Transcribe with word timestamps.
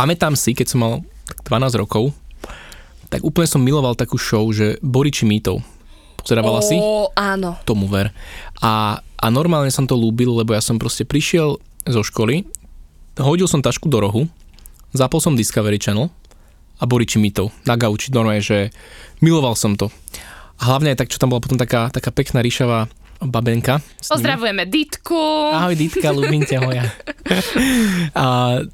pamätám 0.00 0.32
si, 0.32 0.56
keď 0.56 0.66
som 0.72 0.80
mal 0.80 0.94
12 1.44 1.76
rokov, 1.76 2.16
tak 3.12 3.20
úplne 3.20 3.44
som 3.44 3.60
miloval 3.60 3.92
takú 3.92 4.16
show, 4.16 4.48
že 4.48 4.80
Boriči 4.80 5.28
mýtov. 5.28 5.60
Pozerávala 6.16 6.64
si? 6.64 6.80
áno. 7.12 7.60
Tomu 7.68 7.84
ver. 7.84 8.08
A, 8.64 9.04
a 9.04 9.26
normálne 9.28 9.68
som 9.68 9.84
to 9.84 9.92
lúbil, 9.92 10.32
lebo 10.32 10.56
ja 10.56 10.64
som 10.64 10.80
proste 10.80 11.04
prišiel 11.04 11.60
zo 11.84 12.00
školy, 12.00 12.48
hodil 13.20 13.44
som 13.44 13.60
tašku 13.60 13.92
do 13.92 14.00
rohu, 14.00 14.24
zapol 14.96 15.20
som 15.20 15.36
Discovery 15.36 15.76
Channel 15.76 16.08
a 16.80 16.84
Boriči 16.88 17.20
mýtov 17.20 17.52
na 17.68 17.76
gauči. 17.76 18.08
Normálne, 18.08 18.40
že 18.40 18.72
miloval 19.20 19.52
som 19.52 19.76
to. 19.76 19.92
A 20.60 20.72
hlavne 20.72 20.96
aj 20.96 21.04
tak, 21.04 21.12
čo 21.12 21.20
tam 21.20 21.32
bola 21.32 21.44
potom 21.44 21.60
taká, 21.60 21.92
taká 21.92 22.08
pekná 22.08 22.40
ríšavá 22.40 22.88
babenka. 23.20 23.84
Pozdravujeme 24.00 24.64
Ditku. 24.64 25.52
Ahoj 25.52 25.76
Ditka, 25.76 26.08
ľúbim 26.08 26.40
ťa 26.40 26.58
moja. 26.64 26.88
a, 28.16 28.24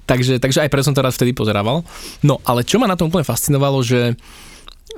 takže, 0.06 0.38
takže 0.38 0.62
aj 0.62 0.70
preto 0.70 0.86
som 0.86 0.94
to 0.94 1.02
rád 1.02 1.14
vtedy 1.18 1.34
pozerával. 1.34 1.82
No, 2.22 2.38
ale 2.46 2.62
čo 2.62 2.78
ma 2.78 2.86
na 2.86 2.94
tom 2.94 3.10
úplne 3.10 3.26
fascinovalo, 3.26 3.82
že, 3.82 4.14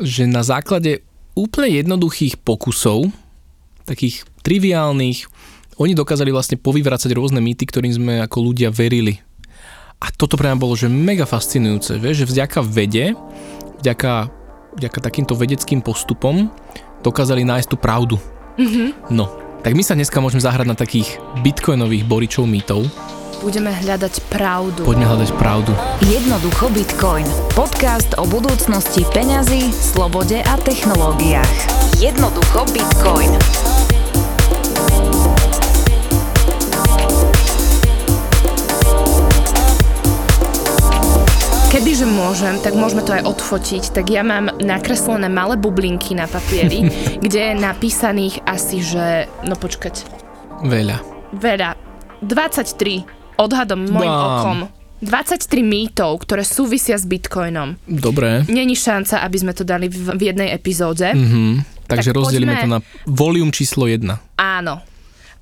že 0.04 0.28
na 0.28 0.44
základe 0.44 1.00
úplne 1.32 1.72
jednoduchých 1.80 2.36
pokusov, 2.44 3.08
takých 3.88 4.28
triviálnych, 4.44 5.24
oni 5.80 5.96
dokázali 5.96 6.28
vlastne 6.28 6.60
povyvracať 6.60 7.08
rôzne 7.16 7.40
mýty, 7.40 7.64
ktorým 7.64 7.94
sme 7.94 8.14
ako 8.20 8.52
ľudia 8.52 8.68
verili. 8.68 9.16
A 9.98 10.12
toto 10.12 10.36
pre 10.36 10.52
mňa 10.52 10.60
bolo 10.60 10.76
že 10.76 10.92
mega 10.92 11.24
fascinujúce, 11.24 11.96
vieš, 11.96 12.26
že 12.26 12.30
vďaka 12.36 12.60
vede, 12.62 13.16
vďaka, 13.80 14.30
vďaka 14.76 14.98
takýmto 15.00 15.34
vedeckým 15.34 15.80
postupom 15.80 16.52
dokázali 17.02 17.46
nájsť 17.46 17.68
tú 17.70 17.78
pravdu 17.78 18.18
Mm-hmm. 18.58 19.14
No, 19.14 19.30
tak 19.62 19.72
my 19.74 19.82
sa 19.82 19.98
dneska 19.98 20.18
môžeme 20.22 20.42
zahrať 20.42 20.66
na 20.66 20.76
takých 20.78 21.18
bitcoinových 21.42 22.06
boričov 22.06 22.46
mýtov. 22.46 22.86
Budeme 23.38 23.70
hľadať 23.70 24.18
pravdu. 24.26 24.82
Poďme 24.82 25.06
hľadať 25.06 25.30
pravdu. 25.38 25.70
Jednoducho 26.02 26.74
Bitcoin. 26.74 27.26
Podcast 27.54 28.18
o 28.18 28.26
budúcnosti 28.26 29.06
peňazí, 29.14 29.70
slobode 29.70 30.42
a 30.42 30.54
technológiách. 30.58 31.54
Jednoducho 32.02 32.66
Bitcoin. 32.74 33.77
Kebyže 41.68 42.08
môžem, 42.08 42.56
tak 42.64 42.72
môžeme 42.72 43.04
to 43.04 43.12
aj 43.12 43.28
odfotiť. 43.28 43.92
Tak 43.92 44.08
ja 44.08 44.24
mám 44.24 44.48
nakreslené 44.56 45.28
malé 45.28 45.60
bublinky 45.60 46.16
na 46.16 46.24
papieri, 46.24 46.88
kde 47.24 47.52
je 47.52 47.54
napísaných 47.60 48.40
asi, 48.48 48.80
že... 48.80 49.28
No 49.44 49.52
počkať. 49.52 50.00
Veľa. 50.64 50.96
Veľa. 51.36 51.76
23 52.24 53.04
odhadom 53.36 53.84
môjim 53.84 54.16
okom. 54.16 54.58
23 55.04 55.60
mýtov, 55.60 56.24
ktoré 56.24 56.40
súvisia 56.40 56.96
s 56.96 57.04
bitcoinom. 57.04 57.76
Dobre. 57.84 58.48
Není 58.48 58.72
šanca, 58.72 59.20
aby 59.20 59.36
sme 59.36 59.52
to 59.52 59.60
dali 59.60 59.92
v, 59.92 60.16
v 60.16 60.22
jednej 60.24 60.56
epizóde. 60.56 61.12
Mm-hmm. 61.12 61.84
Takže 61.84 62.10
tak 62.10 62.16
rozdelíme 62.16 62.56
poďme... 62.56 62.64
to 62.64 62.72
na 62.72 62.80
volium 63.04 63.52
číslo 63.52 63.84
1. 63.84 64.08
Áno. 64.40 64.80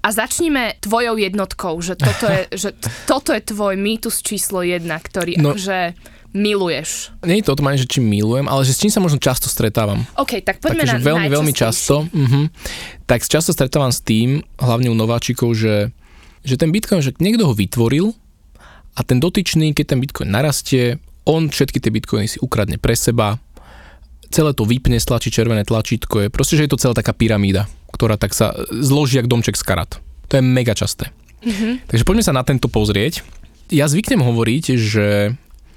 A 0.03 0.09
začníme 0.11 0.83
tvojou 0.83 1.19
jednotkou, 1.19 1.79
že 1.83 1.95
toto 1.95 2.27
je, 2.27 2.43
že 2.67 2.71
t- 2.75 2.91
toto 3.07 3.31
je 3.31 3.47
tvoj 3.47 3.79
mýtus 3.79 4.27
číslo 4.27 4.67
1, 4.67 4.83
ktorý 4.91 5.39
no. 5.39 5.55
akože 5.55 5.79
miluješ? 6.37 7.17
Nie 7.25 7.41
je 7.41 7.49
to 7.49 7.57
o 7.57 7.59
tom 7.59 7.73
ani, 7.73 7.81
že 7.81 7.89
či 7.89 8.05
milujem, 8.05 8.45
ale 8.45 8.69
že 8.69 8.77
s 8.77 8.81
čím 8.85 8.93
sa 8.93 9.01
možno 9.01 9.17
často 9.17 9.49
stretávam. 9.49 10.05
OK, 10.21 10.45
tak 10.45 10.61
poďme 10.61 10.85
Takže, 10.85 10.97
na 11.01 11.03
veľmi, 11.03 11.29
veľmi 11.33 11.53
často. 11.57 12.05
Uh-huh. 12.05 12.53
Tak 13.09 13.25
často 13.25 13.57
stretávam 13.57 13.89
s 13.89 14.05
tým, 14.05 14.45
hlavne 14.61 14.93
u 14.93 14.97
nováčikov, 14.97 15.57
že, 15.57 15.91
že 16.45 16.61
ten 16.61 16.69
Bitcoin, 16.69 17.01
že 17.01 17.17
niekto 17.17 17.49
ho 17.49 17.57
vytvoril 17.57 18.13
a 18.93 19.01
ten 19.01 19.17
dotyčný, 19.17 19.73
keď 19.73 19.97
ten 19.97 20.01
Bitcoin 20.05 20.29
narastie, 20.29 21.01
on 21.25 21.49
všetky 21.49 21.81
tie 21.81 21.91
Bitcoiny 21.91 22.29
si 22.29 22.39
ukradne 22.39 22.77
pre 22.77 22.95
seba, 22.95 23.41
celé 24.31 24.53
to 24.53 24.69
vypne, 24.69 25.01
stlačí 25.01 25.33
červené 25.33 25.65
tlačítko, 25.65 26.27
je 26.27 26.29
proste, 26.31 26.61
že 26.61 26.69
je 26.69 26.73
to 26.77 26.81
celá 26.81 26.95
taká 26.95 27.17
pyramída, 27.17 27.67
ktorá 27.91 28.21
tak 28.21 28.37
sa 28.37 28.55
zloží 28.71 29.19
jak 29.19 29.31
domček 29.31 29.57
z 29.59 29.65
karat. 29.65 29.99
To 30.31 30.39
je 30.39 30.43
mega 30.43 30.75
časté. 30.75 31.11
Mm-hmm. 31.47 31.91
Takže 31.91 32.05
poďme 32.07 32.25
sa 32.27 32.35
na 32.35 32.43
tento 32.43 32.67
pozrieť. 32.67 33.23
Ja 33.71 33.87
zvyknem 33.91 34.23
hovoriť, 34.23 34.65
že 34.79 35.07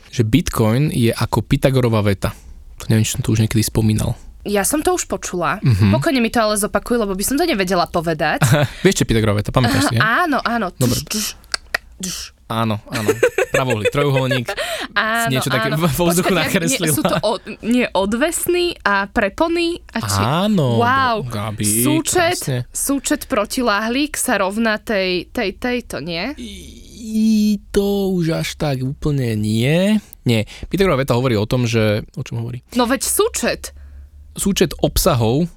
že 0.10 0.26
Bitcoin 0.26 0.90
je 0.90 1.14
ako 1.14 1.46
Pythagorová 1.46 2.02
veta. 2.02 2.34
Neviem, 2.90 3.06
či 3.06 3.16
som 3.18 3.24
to 3.24 3.34
už 3.34 3.46
niekedy 3.46 3.62
spomínal. 3.62 4.18
Ja 4.48 4.64
som 4.64 4.80
to 4.80 4.96
už 4.96 5.06
počula. 5.06 5.60
Mm-hmm. 5.60 5.92
Pokojne 5.94 6.20
mi 6.24 6.32
to 6.32 6.40
ale 6.40 6.56
zopakuj, 6.56 6.96
lebo 6.96 7.14
by 7.14 7.24
som 7.28 7.36
to 7.36 7.44
nevedela 7.44 7.86
povedať. 7.86 8.40
Vieš, 8.86 9.04
čo 9.04 9.06
Pythagorová 9.06 9.44
veta, 9.44 9.52
pamätáš 9.52 9.92
si? 9.92 10.00
Áno, 10.00 10.40
áno. 10.42 10.72
Dobre. 10.74 10.96
Áno, 12.50 12.82
áno. 12.90 13.10
Pravohli, 13.54 13.86
trojuholník. 13.94 14.50
Áno, 14.98 15.30
niečo 15.30 15.54
také 15.54 15.70
áno. 15.70 15.86
vo 15.86 16.06
vzduchu 16.10 16.34
nakreslila. 16.34 16.90
Nie, 16.90 16.98
sú 16.98 17.04
to 17.06 17.18
od, 17.22 17.40
nie 17.62 17.86
odvesný 17.94 18.74
a 18.82 19.06
prepony. 19.06 19.80
A 19.94 20.02
či, 20.02 20.20
áno. 20.20 20.82
Wow. 20.82 21.30
Gabi, 21.30 21.86
súčet, 21.86 22.42
súčet 22.74 23.30
protiláhlík 23.30 24.18
sa 24.18 24.42
rovná 24.42 24.82
tej, 24.82 25.30
tej, 25.30 25.56
tejto, 25.62 26.02
nie? 26.02 26.34
I 27.00 27.62
to 27.70 28.12
už 28.18 28.44
až 28.44 28.50
tak 28.58 28.82
úplne 28.82 29.38
nie. 29.38 30.02
Nie. 30.26 30.50
Pythagorová 30.68 31.06
veta 31.06 31.16
hovorí 31.16 31.38
o 31.38 31.48
tom, 31.48 31.70
že... 31.70 32.04
O 32.18 32.26
čom 32.26 32.42
hovorí? 32.44 32.66
No 32.74 32.90
veď 32.90 33.06
súčet. 33.06 33.72
Súčet 34.36 34.74
obsahov 34.82 35.48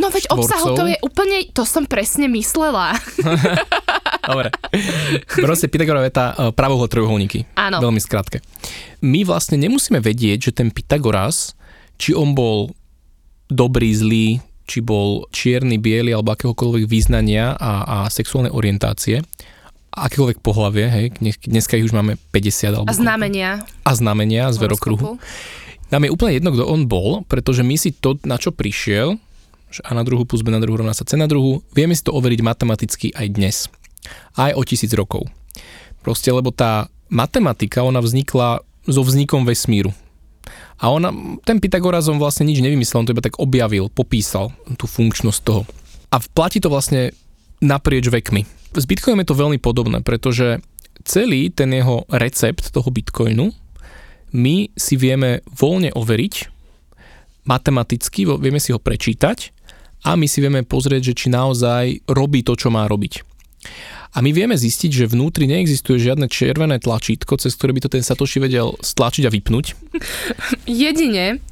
No 0.00 0.08
veď 0.08 0.30
obsahov 0.32 0.76
to 0.76 0.88
je 0.88 0.96
úplne, 1.04 1.48
to 1.52 1.62
som 1.68 1.84
presne 1.84 2.28
myslela. 2.32 2.96
Dobre. 4.30 4.52
Proste 5.40 5.72
Pythagorová 5.72 6.04
veta 6.04 6.24
e, 6.36 6.52
pravohol 6.52 6.88
trojuholníky. 6.88 7.48
Áno. 7.56 7.80
Veľmi 7.80 8.00
skrátke. 8.00 8.44
My 9.00 9.24
vlastne 9.24 9.56
nemusíme 9.56 10.04
vedieť, 10.04 10.50
že 10.50 10.52
ten 10.52 10.68
Pythagoras, 10.68 11.56
či 11.96 12.12
on 12.12 12.36
bol 12.36 12.72
dobrý, 13.48 13.92
zlý, 13.96 14.44
či 14.68 14.84
bol 14.84 15.24
čierny, 15.32 15.80
biely 15.80 16.12
alebo 16.12 16.36
akéhokoľvek 16.36 16.84
význania 16.84 17.56
a, 17.56 17.72
a 17.84 17.96
sexuálnej 18.12 18.52
orientácie, 18.52 19.24
akékoľvek 19.96 20.38
pohlavie, 20.44 20.86
hej, 20.92 21.06
dneska 21.48 21.80
ich 21.80 21.88
už 21.88 21.96
máme 21.96 22.20
50 22.30 22.76
alebo... 22.76 22.92
A 22.92 22.94
znamenia. 22.94 23.64
A 23.82 23.90
znamenia 23.96 24.52
z 24.52 24.60
verokruhu. 24.60 25.16
Nám 25.88 26.04
je 26.04 26.12
úplne 26.12 26.36
jedno, 26.36 26.52
kto 26.52 26.68
on 26.68 26.84
bol, 26.84 27.24
pretože 27.24 27.64
my 27.64 27.80
si 27.80 27.96
to, 27.96 28.20
na 28.28 28.36
čo 28.36 28.52
prišiel, 28.52 29.16
že 29.68 29.84
A 29.84 29.92
na 29.92 30.02
druhu 30.04 30.24
plus 30.24 30.40
B 30.40 30.52
na 30.52 30.60
druhu 30.60 30.80
rovná 30.80 30.96
sa 30.96 31.04
C 31.04 31.16
na 31.16 31.28
druhu, 31.28 31.60
vieme 31.76 31.92
si 31.92 32.04
to 32.04 32.14
overiť 32.16 32.40
matematicky 32.40 33.12
aj 33.12 33.26
dnes 33.28 33.56
aj 34.36 34.54
o 34.54 34.62
tisíc 34.64 34.92
rokov. 34.94 35.26
Proste, 36.00 36.30
lebo 36.30 36.54
tá 36.54 36.86
matematika, 37.10 37.84
ona 37.84 37.98
vznikla 37.98 38.62
so 38.88 39.02
vznikom 39.04 39.44
vesmíru. 39.44 39.92
A 40.78 40.88
ona, 40.94 41.10
ten 41.42 41.58
Pythagoras 41.58 42.06
on 42.06 42.22
vlastne 42.22 42.46
nič 42.48 42.62
nevymyslel, 42.62 43.02
on 43.02 43.06
to 43.10 43.14
iba 43.14 43.24
tak 43.24 43.42
objavil, 43.42 43.90
popísal 43.90 44.54
tú 44.78 44.86
funkčnosť 44.86 45.40
toho. 45.42 45.62
A 46.08 46.22
platí 46.22 46.62
to 46.62 46.72
vlastne 46.72 47.12
naprieč 47.58 48.08
vekmi. 48.08 48.46
S 48.72 48.84
Bitcoinom 48.86 49.20
je 49.20 49.28
to 49.28 49.40
veľmi 49.40 49.58
podobné, 49.58 50.00
pretože 50.00 50.62
celý 51.02 51.50
ten 51.50 51.74
jeho 51.74 52.06
recept 52.08 52.70
toho 52.70 52.88
Bitcoinu 52.88 53.50
my 54.32 54.70
si 54.76 54.94
vieme 54.94 55.40
voľne 55.50 55.92
overiť, 55.96 56.34
matematicky, 57.48 58.28
vieme 58.38 58.60
si 58.60 58.76
ho 58.76 58.80
prečítať 58.80 59.57
a 60.04 60.14
my 60.14 60.26
si 60.30 60.38
vieme 60.38 60.62
pozrieť, 60.62 61.12
že 61.12 61.14
či 61.14 61.26
naozaj 61.30 62.06
robí 62.06 62.46
to, 62.46 62.54
čo 62.54 62.70
má 62.70 62.86
robiť. 62.86 63.26
A 64.16 64.24
my 64.24 64.32
vieme 64.32 64.56
zistiť, 64.56 65.04
že 65.04 65.10
vnútri 65.10 65.44
neexistuje 65.44 66.00
žiadne 66.00 66.32
červené 66.32 66.80
tlačítko, 66.80 67.36
cez 67.36 67.52
ktoré 67.52 67.76
by 67.76 67.80
to 67.84 67.92
ten 67.92 68.00
Satoshi 68.00 68.40
vedel 68.40 68.72
stlačiť 68.80 69.28
a 69.28 69.30
vypnúť. 69.30 69.66
Jedine, 70.64 71.44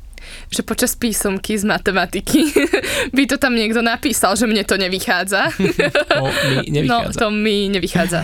že 0.48 0.62
počas 0.64 0.96
písomky 0.96 1.58
z 1.58 1.68
matematiky 1.68 2.48
by 3.16 3.24
to 3.28 3.36
tam 3.36 3.54
niekto 3.54 3.84
napísal, 3.84 4.38
že 4.38 4.48
mne 4.48 4.64
to 4.64 4.80
nevychádza. 4.80 5.42
No, 6.16 6.32
mi 6.32 6.72
nevychádza. 6.72 7.12
No, 7.12 7.12
to 7.12 7.26
mi 7.28 7.68
nevychádza. 7.68 8.20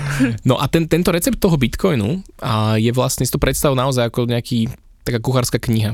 No 0.49 0.56
a 0.56 0.65
ten, 0.66 0.88
tento 0.88 1.12
recept 1.12 1.37
toho 1.37 1.61
bitcoinu 1.61 2.25
a 2.41 2.81
je 2.81 2.88
vlastne, 2.88 3.28
si 3.28 3.32
to 3.32 3.43
predstav 3.43 3.77
naozaj 3.77 4.09
ako 4.09 4.25
nejaký, 4.32 4.72
taká 5.05 5.20
kuchárska 5.20 5.61
kniha, 5.61 5.93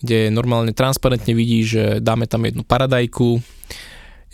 kde 0.00 0.28
normálne 0.28 0.76
transparentne 0.76 1.32
vidí, 1.32 1.64
že 1.64 2.04
dáme 2.04 2.28
tam 2.28 2.44
jednu 2.44 2.62
paradajku, 2.62 3.40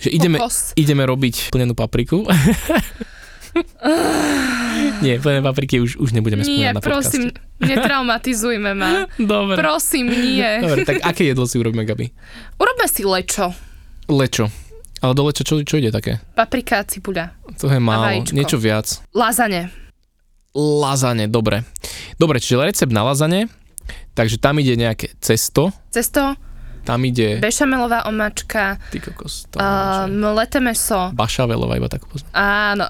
že 0.03 0.11
ideme, 0.11 0.43
ideme 0.75 1.07
robiť 1.07 1.55
plnenú 1.55 1.79
papriku. 1.79 2.27
nie, 5.05 5.21
plnené 5.21 5.45
papriky 5.45 5.79
už, 5.79 6.01
už 6.01 6.17
nebudeme 6.17 6.43
spomínať 6.43 6.75
na 6.75 6.81
podcaste. 6.81 6.91
prosím, 6.91 7.23
netraumatizujme 7.61 8.73
ma. 8.75 9.07
Dobre. 9.21 9.61
Prosím, 9.61 10.11
nie. 10.11 10.51
Dobre, 10.65 10.89
tak 10.89 11.05
aké 11.05 11.29
jedlo 11.29 11.47
si 11.47 11.61
urobíme, 11.61 11.85
Gabi? 11.85 12.09
Urobme 12.57 12.87
si 12.89 13.05
lečo. 13.05 13.53
Lečo. 14.09 14.49
Ale 15.03 15.19
do 15.19 15.27
lečo 15.27 15.43
čo, 15.43 15.59
čo 15.67 15.83
ide 15.83 15.91
také? 15.91 16.23
Paprika 16.39 16.79
a 16.81 16.85
cibuľa. 16.87 17.35
To 17.59 17.67
je 17.67 17.83
málo, 17.83 18.23
niečo 18.31 18.55
viac. 18.55 19.03
Lazane. 19.11 19.67
Lazane, 20.55 21.27
dobre. 21.27 21.67
Dobre, 22.21 22.39
čiže 22.39 22.63
recept 22.63 22.95
na 22.95 23.03
lazane, 23.03 23.51
takže 24.13 24.37
tam 24.39 24.59
ide 24.59 24.75
nejaké 24.79 25.15
cesto. 25.19 25.73
Cesto, 25.93 26.37
tam 26.83 26.99
ide... 27.07 27.39
Bešamelová 27.39 28.11
omačka. 28.11 28.75
Ty 28.91 28.99
kokos. 28.99 29.47
To 29.55 29.63
uh, 29.63 30.11
mleté 30.11 30.59
meso. 30.59 31.15
Bašavelová, 31.15 31.79
iba 31.79 31.87
tak 31.87 32.03
poznám. 32.11 32.35
Áno. 32.35 32.87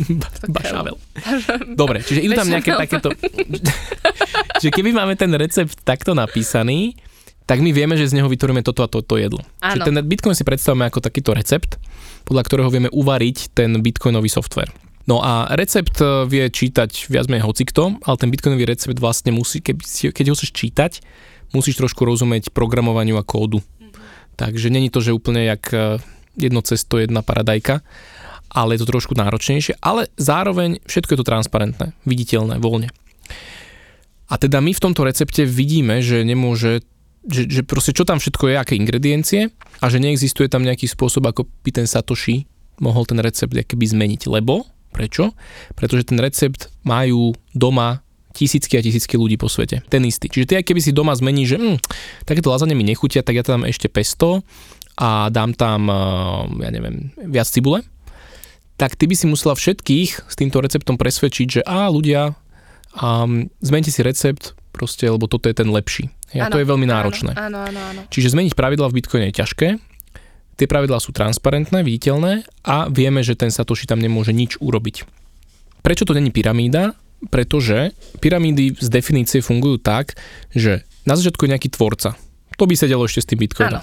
Bašavel. 0.54 0.94
Dobre, 1.74 2.06
čiže 2.06 2.22
idú 2.22 2.38
tam 2.38 2.46
nejaké 2.46 2.70
takéto... 2.78 3.10
Čiže 4.62 4.70
keby 4.70 4.94
máme 4.94 5.18
ten 5.18 5.34
recept 5.34 5.74
takto 5.82 6.14
napísaný, 6.14 6.94
tak 7.50 7.58
my 7.58 7.74
vieme, 7.74 7.98
že 7.98 8.06
z 8.06 8.22
neho 8.22 8.30
vytvoríme 8.30 8.62
toto 8.62 8.86
a 8.86 8.88
toto 8.88 9.18
jedlo. 9.18 9.42
Áno. 9.58 9.74
Čiže 9.74 9.90
ten 9.90 9.96
Bitcoin 10.06 10.38
si 10.38 10.46
predstavíme 10.46 10.86
ako 10.86 11.02
takýto 11.02 11.34
recept, 11.34 11.82
podľa 12.22 12.42
ktorého 12.46 12.70
vieme 12.70 12.94
uvariť 12.94 13.58
ten 13.58 13.74
bitcoinový 13.82 14.30
software. 14.30 14.70
No 15.06 15.18
a 15.18 15.50
recept 15.58 15.98
e, 15.98 16.26
vie 16.30 16.46
čítať 16.46 17.10
viac 17.10 17.26
menej 17.26 17.42
hocikto, 17.42 17.98
ale 18.06 18.16
ten 18.18 18.30
bitcoinový 18.30 18.70
recept 18.70 18.98
vlastne 19.02 19.34
musí, 19.34 19.58
keď, 19.58 19.82
keď 20.14 20.24
ho 20.30 20.34
chceš 20.38 20.50
čítať, 20.54 20.92
musíš 21.50 21.78
trošku 21.82 22.06
rozumieť 22.06 22.54
programovaniu 22.54 23.18
a 23.18 23.26
kódu. 23.26 23.58
Mm-hmm. 23.58 24.38
Takže 24.38 24.70
není 24.70 24.88
to, 24.94 25.02
že 25.02 25.14
úplne 25.14 25.42
jak 25.42 25.74
e, 25.74 25.98
jedno 26.38 26.62
cesto, 26.62 27.02
jedna 27.02 27.20
paradajka, 27.20 27.82
ale 28.52 28.76
je 28.76 28.84
to 28.84 28.90
trošku 28.94 29.16
náročnejšie, 29.18 29.80
ale 29.80 30.12
zároveň 30.20 30.78
všetko 30.84 31.16
je 31.16 31.18
to 31.18 31.26
transparentné, 31.26 31.86
viditeľné, 32.04 32.60
voľne. 32.60 32.92
A 34.32 34.34
teda 34.40 34.64
my 34.64 34.72
v 34.72 34.80
tomto 34.80 35.04
recepte 35.04 35.44
vidíme, 35.44 36.00
že 36.00 36.24
nemôže 36.24 36.84
že, 37.22 37.46
že 37.46 37.62
proste 37.62 37.94
čo 37.94 38.02
tam 38.02 38.18
všetko 38.18 38.50
je, 38.50 38.56
aké 38.58 38.74
ingrediencie 38.74 39.54
a 39.78 39.86
že 39.86 40.02
neexistuje 40.02 40.50
tam 40.50 40.66
nejaký 40.66 40.90
spôsob, 40.90 41.22
ako 41.30 41.46
by 41.62 41.70
ten 41.70 41.86
Satoshi 41.86 42.50
mohol 42.82 43.06
ten 43.06 43.22
recept 43.22 43.54
keby 43.54 43.84
zmeniť. 43.86 44.26
Lebo, 44.26 44.66
prečo? 44.92 45.32
Pretože 45.74 46.12
ten 46.12 46.20
recept 46.20 46.68
majú 46.84 47.32
doma 47.56 48.04
tisícky 48.32 48.80
a 48.80 48.84
tisícky 48.84 49.16
ľudí 49.16 49.36
po 49.36 49.48
svete. 49.48 49.84
Ten 49.88 50.04
istý. 50.08 50.28
Čiže 50.28 50.48
ty 50.48 50.54
keby 50.60 50.80
si 50.80 50.92
doma 50.92 51.12
zmení, 51.12 51.44
že 51.44 51.60
hm, 51.60 51.76
takéto 52.24 52.48
lazanie 52.48 52.76
mi 52.76 52.84
nechutia, 52.84 53.20
tak 53.24 53.36
ja 53.36 53.44
tam 53.44 53.68
ešte 53.68 53.92
pesto 53.92 54.44
a 54.96 55.28
dám 55.28 55.56
tam, 55.56 55.88
eh, 55.88 56.68
ja 56.68 56.70
neviem, 56.72 57.12
viac 57.16 57.48
cibule, 57.48 57.84
tak 58.80 58.96
ty 58.96 59.04
by 59.06 59.14
si 59.14 59.26
musela 59.28 59.54
všetkých 59.54 60.26
s 60.26 60.34
týmto 60.34 60.58
receptom 60.58 60.96
presvedčiť, 60.96 61.46
že 61.48 61.62
a 61.62 61.86
ľudia, 61.86 62.34
um, 62.98 63.46
zmente 63.62 63.94
si 63.94 64.02
recept, 64.02 64.58
proste, 64.72 65.06
lebo 65.06 65.28
toto 65.28 65.46
je 65.46 65.54
ten 65.54 65.68
lepší. 65.68 66.08
Ja, 66.32 66.48
ano, 66.48 66.56
to 66.56 66.60
je 66.64 66.66
veľmi 66.66 66.88
náročné. 66.88 67.36
Áno, 67.36 67.60
áno, 67.60 67.78
áno. 67.78 68.00
Čiže 68.08 68.32
zmeniť 68.32 68.56
pravidla 68.56 68.88
v 68.88 68.96
Bitcoine 68.98 69.28
je 69.30 69.38
ťažké, 69.38 69.68
tie 70.56 70.66
pravidlá 70.68 70.98
sú 71.00 71.14
transparentné, 71.14 71.84
viditeľné 71.84 72.44
a 72.66 72.86
vieme, 72.88 73.24
že 73.24 73.38
ten 73.38 73.50
Satoshi 73.50 73.88
tam 73.88 74.00
nemôže 74.00 74.34
nič 74.34 74.60
urobiť. 74.60 75.04
Prečo 75.82 76.06
to 76.06 76.14
není 76.14 76.30
pyramída? 76.30 76.94
Pretože 77.30 77.94
pyramídy 78.18 78.74
z 78.78 78.88
definície 78.90 79.38
fungujú 79.42 79.78
tak, 79.78 80.18
že 80.50 80.82
na 81.06 81.14
začiatku 81.14 81.46
je 81.46 81.52
nejaký 81.54 81.70
tvorca. 81.74 82.18
To 82.58 82.64
by 82.66 82.74
sedelo 82.78 83.06
ešte 83.06 83.22
s 83.22 83.28
tým 83.30 83.42
Bitcoinom. 83.42 83.82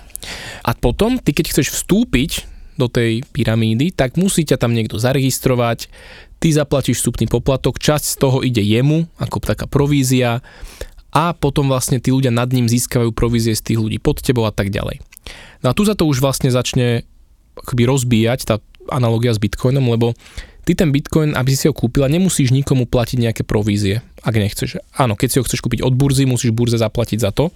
A 0.64 0.72
potom, 0.76 1.20
ty 1.20 1.36
keď 1.36 1.52
chceš 1.52 1.72
vstúpiť 1.76 2.48
do 2.80 2.88
tej 2.88 3.28
pyramídy, 3.36 3.92
tak 3.92 4.16
musí 4.16 4.48
ťa 4.48 4.56
tam 4.56 4.72
niekto 4.72 4.96
zaregistrovať, 4.96 5.92
ty 6.40 6.56
zaplatíš 6.56 7.04
vstupný 7.04 7.28
poplatok, 7.28 7.76
časť 7.76 8.06
z 8.06 8.16
toho 8.16 8.40
ide 8.40 8.64
jemu, 8.64 9.04
ako 9.20 9.44
taká 9.44 9.68
provízia 9.68 10.40
a 11.12 11.36
potom 11.36 11.68
vlastne 11.68 12.00
tí 12.00 12.16
ľudia 12.16 12.32
nad 12.32 12.48
ním 12.54 12.72
získavajú 12.72 13.12
provízie 13.12 13.52
z 13.58 13.74
tých 13.74 13.80
ľudí 13.82 13.98
pod 14.00 14.24
tebou 14.24 14.48
a 14.48 14.54
tak 14.56 14.72
ďalej. 14.72 15.04
No 15.62 15.72
a 15.72 15.76
tu 15.76 15.84
za 15.84 15.94
to 15.96 16.08
už 16.08 16.24
vlastne 16.24 16.48
začne 16.52 17.04
akoby 17.60 17.84
rozbíjať 17.90 18.40
tá 18.48 18.56
analogia 18.90 19.36
s 19.36 19.42
Bitcoinom, 19.42 19.86
lebo 19.92 20.16
ty 20.64 20.74
ten 20.74 20.90
Bitcoin, 20.90 21.36
aby 21.36 21.52
si 21.54 21.68
ho 21.68 21.74
kúpila, 21.76 22.10
nemusíš 22.10 22.56
nikomu 22.56 22.88
platiť 22.88 23.18
nejaké 23.20 23.44
provízie, 23.44 24.02
ak 24.24 24.36
nechceš. 24.36 24.80
Áno, 24.98 25.18
keď 25.20 25.28
si 25.30 25.38
ho 25.42 25.46
chceš 25.46 25.62
kúpiť 25.66 25.84
od 25.84 25.94
burzy, 25.94 26.30
musíš 26.30 26.56
burze 26.56 26.80
zaplatiť 26.80 27.20
za 27.20 27.32
to, 27.34 27.52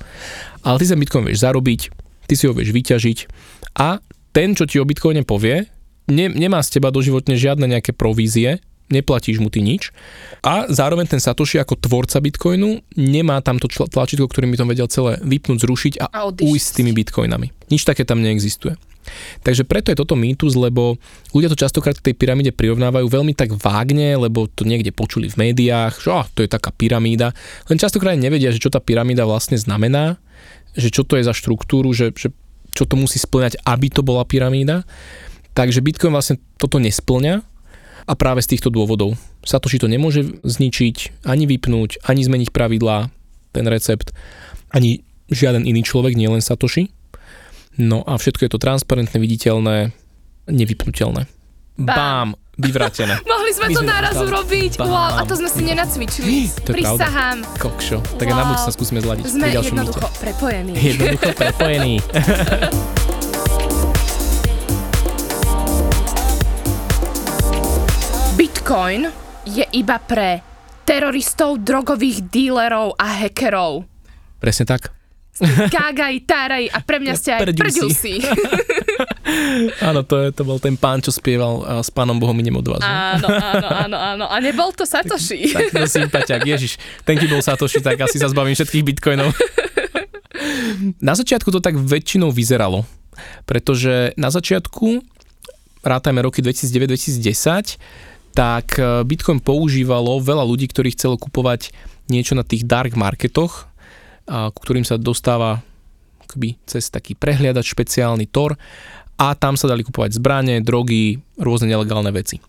ale 0.65 0.77
ty 0.81 0.85
ten 0.89 0.99
Bitcoin 0.99 1.25
vieš 1.25 1.45
zarobiť, 1.45 1.81
ty 2.27 2.33
si 2.33 2.45
ho 2.49 2.53
vieš 2.53 2.73
vyťažiť 2.73 3.17
a 3.79 4.01
ten, 4.33 4.57
čo 4.57 4.65
ti 4.65 4.81
o 4.81 4.85
Bitcoine 4.85 5.21
povie, 5.21 5.69
ne, 6.09 6.25
nemá 6.29 6.59
z 6.65 6.79
teba 6.79 6.89
doživotne 6.89 7.37
žiadne 7.37 7.69
nejaké 7.69 7.93
provízie, 7.93 8.59
neplatíš 8.91 9.39
mu 9.39 9.47
ty 9.47 9.63
nič. 9.63 9.93
A 10.43 10.67
zároveň 10.67 11.07
ten 11.07 11.21
Satoshi 11.21 11.59
ako 11.59 11.79
tvorca 11.79 12.19
Bitcoinu 12.19 12.83
nemá 12.99 13.39
tamto 13.39 13.69
tlačítko, 13.69 14.27
ktorým 14.27 14.53
by 14.53 14.57
to 14.59 14.65
vedel 14.69 14.87
celé 14.91 15.11
vypnúť, 15.23 15.57
zrušiť 15.63 15.93
a, 16.03 16.05
a 16.11 16.19
ujsť 16.29 16.65
s 16.67 16.75
tými 16.75 16.91
Bitcoinami. 16.91 17.47
Nič 17.71 17.87
také 17.87 18.03
tam 18.03 18.19
neexistuje. 18.19 18.75
Takže 19.43 19.67
preto 19.67 19.91
je 19.91 19.99
toto 19.99 20.15
mýtus, 20.15 20.55
lebo 20.55 20.95
ľudia 21.35 21.51
to 21.51 21.59
častokrát 21.59 21.99
k 21.99 22.11
tej 22.11 22.15
pyramíde 22.15 22.55
prirovnávajú 22.55 23.07
veľmi 23.11 23.35
tak 23.35 23.51
vágne, 23.59 24.15
lebo 24.15 24.47
to 24.47 24.63
niekde 24.63 24.95
počuli 24.95 25.27
v 25.27 25.51
médiách, 25.51 25.99
že 25.99 26.09
oh, 26.09 26.23
to 26.31 26.43
je 26.43 26.49
taká 26.49 26.71
pyramída. 26.71 27.35
Len 27.67 27.75
častokrát 27.75 28.15
nevedia, 28.15 28.55
že 28.55 28.63
čo 28.63 28.71
tá 28.71 28.79
pyramída 28.79 29.27
vlastne 29.27 29.59
znamená, 29.59 30.15
že 30.73 30.87
čo 30.87 31.03
to 31.03 31.19
je 31.19 31.27
za 31.27 31.35
štruktúru, 31.35 31.91
že, 31.91 32.15
že 32.15 32.31
čo 32.73 32.87
to 32.87 32.95
musí 32.95 33.19
splňať, 33.21 33.59
aby 33.67 33.91
to 33.91 34.01
bola 34.01 34.23
pyramída. 34.23 34.87
Takže 35.53 35.85
Bitcoin 35.85 36.15
vlastne 36.15 36.41
toto 36.57 36.81
nesplňa 36.81 37.52
a 38.03 38.13
práve 38.13 38.43
z 38.43 38.55
týchto 38.55 38.69
dôvodov. 38.69 39.15
Satoshi 39.43 39.79
to 39.79 39.87
nemôže 39.87 40.43
zničiť, 40.43 41.25
ani 41.27 41.47
vypnúť, 41.47 42.03
ani 42.03 42.21
zmeniť 42.23 42.49
pravidlá, 42.51 43.11
ten 43.55 43.65
recept, 43.67 44.11
ani 44.71 45.03
žiaden 45.31 45.63
iný 45.63 45.83
človek, 45.85 46.17
nielen 46.17 46.43
Satoshi. 46.43 46.91
No 47.79 48.05
a 48.05 48.19
všetko 48.19 48.45
je 48.45 48.51
to 48.53 48.61
transparentné, 48.61 49.17
viditeľné, 49.17 49.95
nevypnutelné. 50.47 51.25
Bám! 51.79 51.97
Bám 51.97 52.29
vyvrátené. 52.57 53.17
Mohli 53.29 53.51
sme 53.53 53.65
My 53.69 53.73
to 53.73 53.83
naraz 53.83 54.15
urobiť. 54.17 54.71
Wow, 54.77 55.17
a 55.17 55.21
to 55.25 55.33
sme 55.37 55.49
si 55.49 55.61
nenacvičili. 55.65 56.53
To 56.69 56.71
Prisahám. 56.73 57.41
Kokšo. 57.57 57.97
Tak 58.17 58.27
wow. 58.29 58.37
na 58.37 58.43
budúce 58.53 58.65
sa 58.69 58.73
skúsime 58.73 59.01
zladiť. 59.01 59.23
Sme 59.25 59.47
jednoducho 59.49 60.05
mýte. 60.05 60.21
prepojení. 60.21 60.71
Jednoducho 60.77 61.29
prepojení. 61.33 61.93
Bitcoin 68.63 69.11
je 69.43 69.59
iba 69.75 69.99
pre 69.99 70.39
teroristov, 70.87 71.59
drogových 71.67 72.31
dílerov 72.31 72.95
a 72.95 73.19
hackerov. 73.19 73.83
Presne 74.39 74.63
tak. 74.63 74.87
Kágaj, 75.67 76.23
táraj 76.23 76.71
a 76.71 76.79
pre 76.79 77.03
mňa 77.03 77.11
ste 77.19 77.35
aj 77.35 77.59
prďusí. 77.59 78.23
áno, 79.91 80.07
to, 80.07 80.15
je, 80.15 80.27
to 80.31 80.47
bol 80.47 80.63
ten 80.63 80.79
pán, 80.79 81.03
čo 81.03 81.11
spieval 81.11 81.83
s 81.83 81.91
pánom 81.91 82.15
Bohom 82.15 82.39
idem 82.39 82.55
od 82.55 82.63
vás. 82.71 82.79
Áno, 82.79 83.27
áno, 83.27 83.67
áno, 83.67 83.97
áno. 83.99 84.25
A 84.31 84.39
nebol 84.39 84.71
to 84.71 84.87
Satoshi. 84.87 85.51
Tak, 85.51 85.75
to 85.75 85.83
sympatiak, 85.83 86.47
ježiš. 86.47 86.79
Ten, 87.03 87.19
keď 87.19 87.35
bol 87.35 87.43
Satoshi, 87.43 87.83
tak 87.83 87.99
asi 87.99 88.15
sa 88.15 88.31
zbavím 88.31 88.55
všetkých 88.55 88.87
bitcoinov. 88.95 89.35
na 91.03 91.19
začiatku 91.19 91.51
to 91.51 91.59
tak 91.59 91.75
väčšinou 91.75 92.31
vyzeralo, 92.31 92.87
pretože 93.43 94.15
na 94.15 94.31
začiatku, 94.31 95.03
rátajme 95.83 96.23
roky 96.23 96.39
2009-2010, 96.39 97.75
tak 98.33 98.81
e, 98.81 99.05
Bitcoin 99.05 99.39
používalo 99.39 100.17
veľa 100.19 100.43
ľudí, 100.43 100.67
ktorí 100.67 100.97
chcelo 100.97 101.21
kupovať 101.21 101.69
niečo 102.11 102.35
na 102.35 102.43
tých 102.43 102.67
dark 102.67 102.99
marketoch, 102.99 103.71
ku 104.27 104.59
ktorým 104.59 104.83
sa 104.83 104.99
dostáva 104.99 105.63
akoby 106.23 106.57
cez 106.65 106.87
taký 106.91 107.13
prehliadač 107.13 107.71
špeciálny 107.71 108.27
Tor 108.27 108.59
a 109.19 109.37
tam 109.37 109.53
sa 109.53 109.69
dali 109.69 109.85
kupovať 109.85 110.17
zbranie, 110.17 110.63
drogy, 110.63 111.21
rôzne 111.37 111.69
nelegálne 111.69 112.09
veci. 112.09 112.41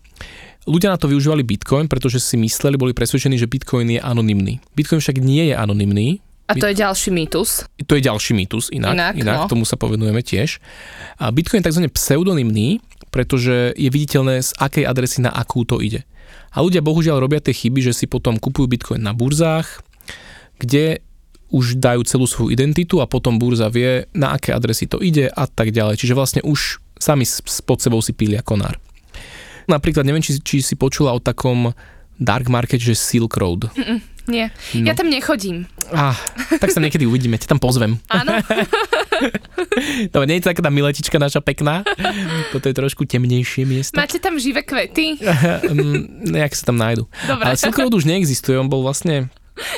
Ľudia 0.65 0.89
na 0.89 0.97
to 0.97 1.05
využívali 1.05 1.45
Bitcoin, 1.45 1.85
pretože 1.85 2.17
si 2.17 2.41
mysleli, 2.41 2.73
boli 2.73 2.97
presvedčení, 2.97 3.37
že 3.37 3.45
Bitcoin 3.45 3.85
je 3.85 4.01
anonymný. 4.01 4.57
Bitcoin 4.73 4.97
však 4.97 5.21
nie 5.21 5.53
je 5.53 5.55
anonymný. 5.55 6.25
A 6.49 6.57
to 6.57 6.65
je 6.65 6.77
ďalší 6.77 7.09
mýtus. 7.13 7.69
To 7.85 7.93
je 7.97 8.01
ďalší 8.05 8.33
mýtus, 8.37 8.69
inak, 8.73 8.93
inak, 8.93 9.13
inak 9.17 9.37
no. 9.45 9.49
tomu 9.49 9.65
sa 9.65 9.77
povenujeme 9.77 10.21
tiež. 10.25 10.57
A 11.21 11.29
Bitcoin 11.29 11.61
je 11.61 11.69
tzv. 11.69 11.85
pseudonymný, 11.89 12.81
pretože 13.15 13.71
je 13.79 13.87
viditeľné, 13.87 14.43
z 14.43 14.51
akej 14.59 14.83
adresy 14.83 15.23
na 15.23 15.31
akú 15.31 15.63
to 15.63 15.79
ide. 15.79 16.03
A 16.51 16.59
ľudia 16.59 16.83
bohužiaľ 16.83 17.23
robia 17.23 17.39
tie 17.39 17.55
chyby, 17.55 17.79
že 17.79 17.95
si 17.95 18.11
potom 18.11 18.35
kupujú 18.35 18.67
Bitcoin 18.67 18.99
na 18.99 19.15
burzách, 19.15 19.79
kde 20.59 20.99
už 21.55 21.79
dajú 21.79 22.03
celú 22.03 22.27
svoju 22.27 22.51
identitu 22.51 22.99
a 22.99 23.07
potom 23.07 23.39
burza 23.39 23.71
vie, 23.71 24.03
na 24.11 24.35
aké 24.35 24.51
adresy 24.51 24.91
to 24.91 24.99
ide 24.99 25.31
a 25.31 25.47
tak 25.47 25.71
ďalej. 25.71 25.95
Čiže 25.95 26.17
vlastne 26.17 26.41
už 26.43 26.83
sami 26.99 27.23
pod 27.63 27.79
sebou 27.79 28.03
si 28.03 28.11
pília 28.11 28.43
konár. 28.43 28.75
Napríklad, 29.71 30.03
neviem, 30.03 30.19
či, 30.19 30.35
či 30.43 30.59
si 30.59 30.75
počula 30.75 31.15
o 31.15 31.23
takom 31.23 31.71
dark 32.19 32.47
market, 32.47 32.79
že 32.79 32.95
Silk 32.95 33.35
Road. 33.37 33.71
Mm-mm, 33.75 33.99
nie, 34.25 34.49
no. 34.49 34.85
ja 34.89 34.93
tam 34.97 35.11
nechodím. 35.11 35.69
Ah, 35.93 36.17
tak 36.57 36.73
sa 36.73 36.81
niekedy 36.81 37.05
uvidíme, 37.05 37.37
ťa 37.37 37.55
tam 37.55 37.61
pozvem. 37.61 38.01
Áno. 38.09 38.41
to 40.13 40.25
nie 40.25 40.41
je 40.41 40.49
taká 40.49 40.65
tá 40.65 40.73
miletička 40.73 41.21
naša 41.21 41.45
pekná. 41.45 41.85
Toto 42.49 42.65
je 42.65 42.75
trošku 42.75 43.05
temnejšie 43.05 43.69
miesto. 43.69 43.95
Máte 43.95 44.17
tam 44.17 44.41
živé 44.41 44.65
kvety? 44.65 45.15
Mm, 45.65 46.31
nejak 46.31 46.55
sa 46.55 46.71
tam 46.71 46.77
nájdu. 46.79 47.09
Dobre. 47.27 47.43
Ale 47.43 47.57
Silk 47.59 47.75
Road 47.75 47.93
už 47.93 48.07
neexistuje, 48.07 48.55
on 48.55 48.69
bol 48.71 48.85
vlastne 48.85 49.27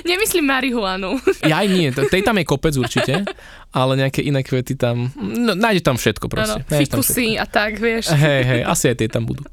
Nemyslím 0.06 0.46
marihuanu. 0.50 1.22
Ja 1.46 1.62
aj 1.62 1.68
nie, 1.70 1.94
tej 1.94 2.26
tam 2.26 2.42
je 2.42 2.46
kopec 2.50 2.74
určite, 2.74 3.24
ale 3.70 3.92
nejaké 3.94 4.26
iné 4.26 4.42
kvety 4.42 4.74
tam, 4.74 5.14
no 5.18 5.54
nájde 5.54 5.86
tam 5.86 5.96
všetko 6.02 6.26
proste. 6.28 6.66
Ano, 6.66 6.78
fikusy 6.82 7.38
a 7.38 7.46
tak, 7.46 7.78
vieš. 7.78 8.10
Hej, 8.10 8.42
hej, 8.44 8.62
asi 8.66 8.90
aj 8.90 8.96
tie 8.98 9.10
tam 9.10 9.30
budú. 9.30 9.46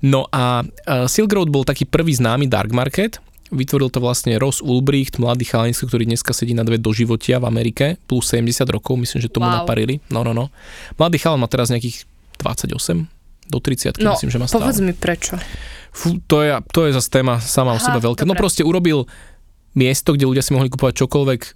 No 0.00 0.24
a 0.32 0.64
uh, 0.64 1.04
Silk 1.04 1.30
Road 1.32 1.52
bol 1.52 1.68
taký 1.68 1.84
prvý 1.84 2.16
známy 2.16 2.48
dark 2.48 2.72
market, 2.72 3.20
vytvoril 3.50 3.90
to 3.90 3.98
vlastne 4.00 4.38
Ross 4.38 4.62
Ulbricht, 4.62 5.18
mladý 5.18 5.44
chalanec, 5.44 5.76
ktorý 5.76 6.06
dneska 6.06 6.30
sedí 6.30 6.54
na 6.54 6.62
dve 6.62 6.78
doživotia 6.78 7.42
v 7.42 7.50
Amerike, 7.50 7.98
plus 8.06 8.30
70 8.30 8.64
rokov, 8.70 8.96
myslím, 8.96 9.20
že 9.20 9.28
tomu 9.28 9.50
wow. 9.50 9.62
naparili. 9.62 9.98
No, 10.08 10.22
no, 10.22 10.30
no. 10.32 10.48
Mladý 10.96 11.18
chalan 11.18 11.42
má 11.42 11.50
teraz 11.50 11.68
nejakých 11.68 12.06
28 12.40 13.10
do 13.50 13.58
30, 13.58 13.98
no, 13.98 14.14
myslím, 14.14 14.30
že 14.30 14.38
má 14.38 14.46
stále. 14.46 14.70
povedz 14.70 14.80
mi 14.80 14.94
prečo. 14.94 15.34
Fú, 15.90 16.22
to 16.30 16.46
je, 16.46 16.54
to 16.70 16.86
je 16.86 16.94
zase 16.94 17.10
téma 17.10 17.42
sama 17.42 17.74
o 17.74 17.80
sebe 17.82 17.98
veľké. 17.98 18.22
No 18.22 18.38
proste 18.38 18.62
urobil 18.62 19.10
miesto, 19.74 20.14
kde 20.14 20.28
ľudia 20.28 20.44
si 20.44 20.54
mohli 20.54 20.70
kupovať 20.70 20.94
čokoľvek 21.06 21.40
e, 21.44 21.50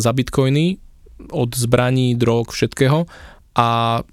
za 0.00 0.10
bitcoiny, 0.12 0.80
od 1.32 1.50
zbraní, 1.56 2.12
drog, 2.12 2.52
všetkého 2.52 3.08
a 3.56 3.68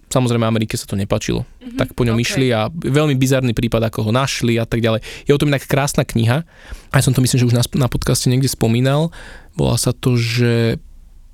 samozrejme 0.07 0.47
Amerike 0.47 0.79
sa 0.79 0.87
to 0.87 0.95
nepačilo. 0.95 1.43
Mm-hmm, 1.43 1.75
tak 1.75 1.91
po 1.99 2.07
ňom 2.07 2.15
okay. 2.15 2.23
išli 2.23 2.47
a 2.55 2.71
veľmi 2.71 3.19
bizarný 3.19 3.51
prípad, 3.51 3.91
ako 3.91 4.07
ho 4.07 4.11
našli 4.15 4.55
a 4.55 4.63
tak 4.63 4.79
ďalej. 4.79 5.03
Je 5.27 5.35
o 5.35 5.39
tom 5.39 5.51
inak 5.51 5.67
krásna 5.67 6.07
kniha. 6.07 6.47
A 6.87 6.93
ja 6.95 7.03
som 7.03 7.11
to 7.11 7.19
myslím, 7.19 7.43
že 7.43 7.47
už 7.51 7.55
na, 7.59 7.63
na 7.75 7.91
podcaste 7.91 8.31
niekde 8.31 8.47
spomínal. 8.47 9.11
Volá 9.59 9.75
sa 9.75 9.91
to, 9.91 10.15
že 10.15 10.79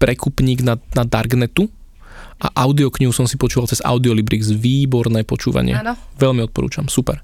prekupník 0.02 0.66
na, 0.66 0.82
na 0.98 1.06
Darknetu 1.06 1.70
a 2.40 2.48
audioknihu 2.66 3.12
som 3.12 3.28
si 3.28 3.36
počúval 3.36 3.68
cez 3.68 3.84
Audiolibrix. 3.84 4.56
Výborné 4.56 5.28
počúvanie. 5.28 5.76
Áno. 5.76 6.00
Veľmi 6.16 6.48
odporúčam. 6.48 6.88
Super. 6.88 7.20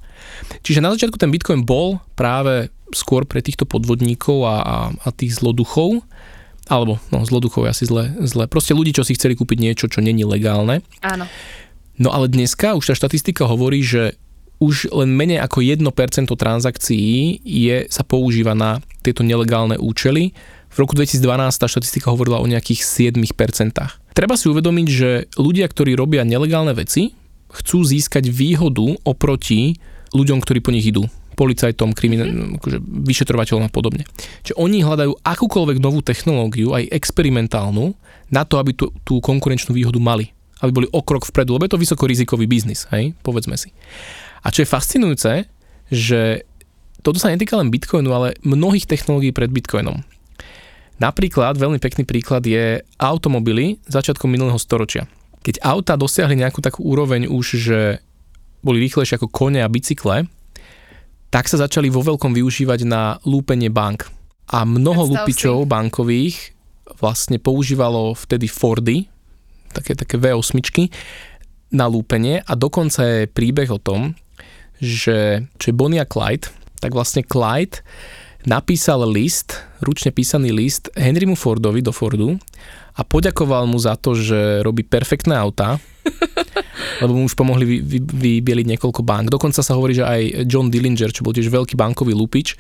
Čiže 0.60 0.84
na 0.84 0.92
začiatku 0.92 1.16
ten 1.16 1.32
Bitcoin 1.32 1.64
bol 1.64 2.04
práve 2.20 2.68
skôr 2.92 3.24
pre 3.24 3.40
týchto 3.40 3.64
podvodníkov 3.64 4.44
a, 4.44 4.56
a, 4.62 4.78
a 4.92 5.08
tých 5.16 5.40
zloduchov 5.40 6.04
alebo 6.66 6.98
no, 7.14 7.22
zloduchov 7.22 7.70
je 7.70 7.70
asi 7.70 7.86
zle, 7.86 8.04
zle. 8.26 8.50
Proste 8.50 8.74
ľudí, 8.74 8.90
čo 8.90 9.06
si 9.06 9.14
chceli 9.14 9.38
kúpiť 9.38 9.58
niečo, 9.62 9.86
čo 9.86 10.02
není 10.02 10.26
legálne. 10.26 10.82
Áno. 11.06 11.30
No 11.96 12.10
ale 12.10 12.26
dneska 12.28 12.74
už 12.74 12.90
tá 12.90 12.94
štatistika 12.98 13.46
hovorí, 13.46 13.86
že 13.86 14.18
už 14.58 14.90
len 14.90 15.14
menej 15.14 15.44
ako 15.44 15.62
1% 15.62 15.86
transakcií 16.26 17.44
je, 17.44 17.86
sa 17.92 18.02
používa 18.02 18.58
na 18.58 18.82
tieto 19.06 19.22
nelegálne 19.22 19.78
účely. 19.78 20.34
V 20.74 20.78
roku 20.82 20.98
2012 20.98 21.22
tá 21.56 21.68
štatistika 21.70 22.10
hovorila 22.10 22.42
o 22.42 22.48
nejakých 22.50 22.82
7%. 22.82 23.16
Treba 24.16 24.40
si 24.40 24.48
uvedomiť, 24.48 24.88
že 24.88 25.10
ľudia, 25.36 25.68
ktorí 25.68 25.92
robia 25.94 26.24
nelegálne 26.24 26.72
veci, 26.72 27.12
chcú 27.52 27.84
získať 27.84 28.32
výhodu 28.32 28.96
oproti 29.04 29.76
ľuďom, 30.16 30.40
ktorí 30.40 30.64
po 30.64 30.72
nich 30.72 30.88
idú 30.88 31.04
policajtom, 31.36 31.92
krimin- 31.92 32.24
mm. 32.24 32.64
akože 32.64 32.80
vyšetrovateľom 32.80 33.68
a 33.68 33.72
podobne. 33.72 34.08
Čiže 34.48 34.56
oni 34.56 34.82
hľadajú 34.82 35.20
akúkoľvek 35.20 35.78
novú 35.84 36.00
technológiu, 36.00 36.72
aj 36.72 36.88
experimentálnu, 36.96 37.92
na 38.32 38.48
to, 38.48 38.56
aby 38.58 38.72
tú, 38.72 38.90
tú 39.04 39.20
konkurenčnú 39.20 39.76
výhodu 39.76 40.00
mali. 40.00 40.32
Aby 40.64 40.72
boli 40.72 40.88
o 40.96 41.04
krok 41.04 41.28
vpredu, 41.28 41.60
lebo 41.60 41.68
je 41.68 41.76
to 41.76 41.84
vysokorizikový 41.84 42.48
biznis, 42.48 42.88
hej, 42.96 43.12
povedzme 43.22 43.60
si. 43.60 43.76
A 44.42 44.50
čo 44.50 44.64
je 44.64 44.72
fascinujúce, 44.72 45.46
že 45.92 46.48
toto 47.04 47.22
sa 47.22 47.30
netýka 47.30 47.60
len 47.60 47.70
Bitcoinu, 47.70 48.10
ale 48.16 48.40
mnohých 48.42 48.88
technológií 48.90 49.36
pred 49.36 49.52
Bitcoinom. 49.52 50.02
Napríklad, 50.96 51.60
veľmi 51.60 51.80
pekný 51.82 52.08
príklad 52.08 52.48
je 52.48 52.80
automobily 52.96 53.84
začiatkom 53.84 54.32
minulého 54.32 54.56
storočia. 54.56 55.08
Keď 55.44 55.62
auta 55.62 56.00
dosiahli 56.00 56.40
nejakú 56.40 56.64
takú 56.64 56.88
úroveň 56.88 57.28
už, 57.28 57.46
že 57.60 57.80
boli 58.64 58.82
rýchlejšie 58.82 59.20
ako 59.20 59.30
kone 59.30 59.60
a 59.62 59.70
bicykle, 59.70 60.26
tak 61.30 61.52
sa 61.52 61.60
začali 61.60 61.92
vo 61.92 62.00
veľkom 62.00 62.32
využívať 62.32 62.88
na 62.88 63.20
lúpenie 63.28 63.68
bank. 63.68 64.08
A 64.50 64.64
mnoho 64.64 65.04
Predstav 65.04 65.26
lupičov 65.28 65.58
si. 65.66 65.70
bankových 65.70 66.38
vlastne 67.02 67.38
používalo 67.44 68.16
vtedy 68.16 68.48
Fordy, 68.48 69.10
také, 69.76 70.00
také 70.00 70.16
V8 70.16 70.56
na 71.76 71.92
lúpenie 71.92 72.40
a 72.46 72.56
dokonca 72.56 73.04
je 73.04 73.28
príbeh 73.28 73.68
o 73.68 73.82
tom, 73.82 74.16
že 74.80 75.44
čo 75.60 75.66
je 75.68 75.76
Bonnie 75.76 76.00
a 76.00 76.08
Clyde, 76.08 76.48
tak 76.80 76.96
vlastne 76.96 77.26
Clyde 77.26 77.84
napísal 78.46 79.06
list, 79.10 79.58
ručne 79.82 80.14
písaný 80.14 80.54
list 80.54 80.90
Henrymu 80.94 81.36
Fordovi 81.36 81.82
do 81.82 81.92
Fordu 81.92 82.38
a 82.96 83.02
poďakoval 83.04 83.68
mu 83.68 83.78
za 83.78 83.98
to, 84.00 84.16
že 84.16 84.64
robí 84.64 84.86
perfektné 84.86 85.36
autá 85.36 85.78
lebo 87.02 87.18
mu 87.18 87.26
už 87.26 87.36
pomohli 87.36 87.66
vy, 87.66 87.78
vy, 87.82 88.00
vybieliť 88.02 88.66
niekoľko 88.76 89.02
bank. 89.02 89.34
Dokonca 89.34 89.60
sa 89.60 89.76
hovorí, 89.76 89.98
že 89.98 90.06
aj 90.06 90.48
John 90.48 90.70
Dillinger, 90.70 91.12
čo 91.12 91.26
bol 91.26 91.36
tiež 91.36 91.50
veľký 91.50 91.76
bankový 91.76 92.14
lupič, 92.16 92.56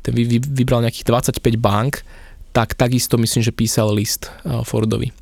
ten 0.00 0.12
vy, 0.14 0.24
vy, 0.24 0.38
vybral 0.40 0.84
nejakých 0.84 1.08
25 1.08 1.60
bank 1.60 2.04
tak 2.50 2.74
takisto 2.74 3.14
myslím, 3.14 3.42
že 3.46 3.54
písal 3.54 3.94
list 3.94 4.26
uh, 4.42 4.66
Fordovi. 4.66 5.14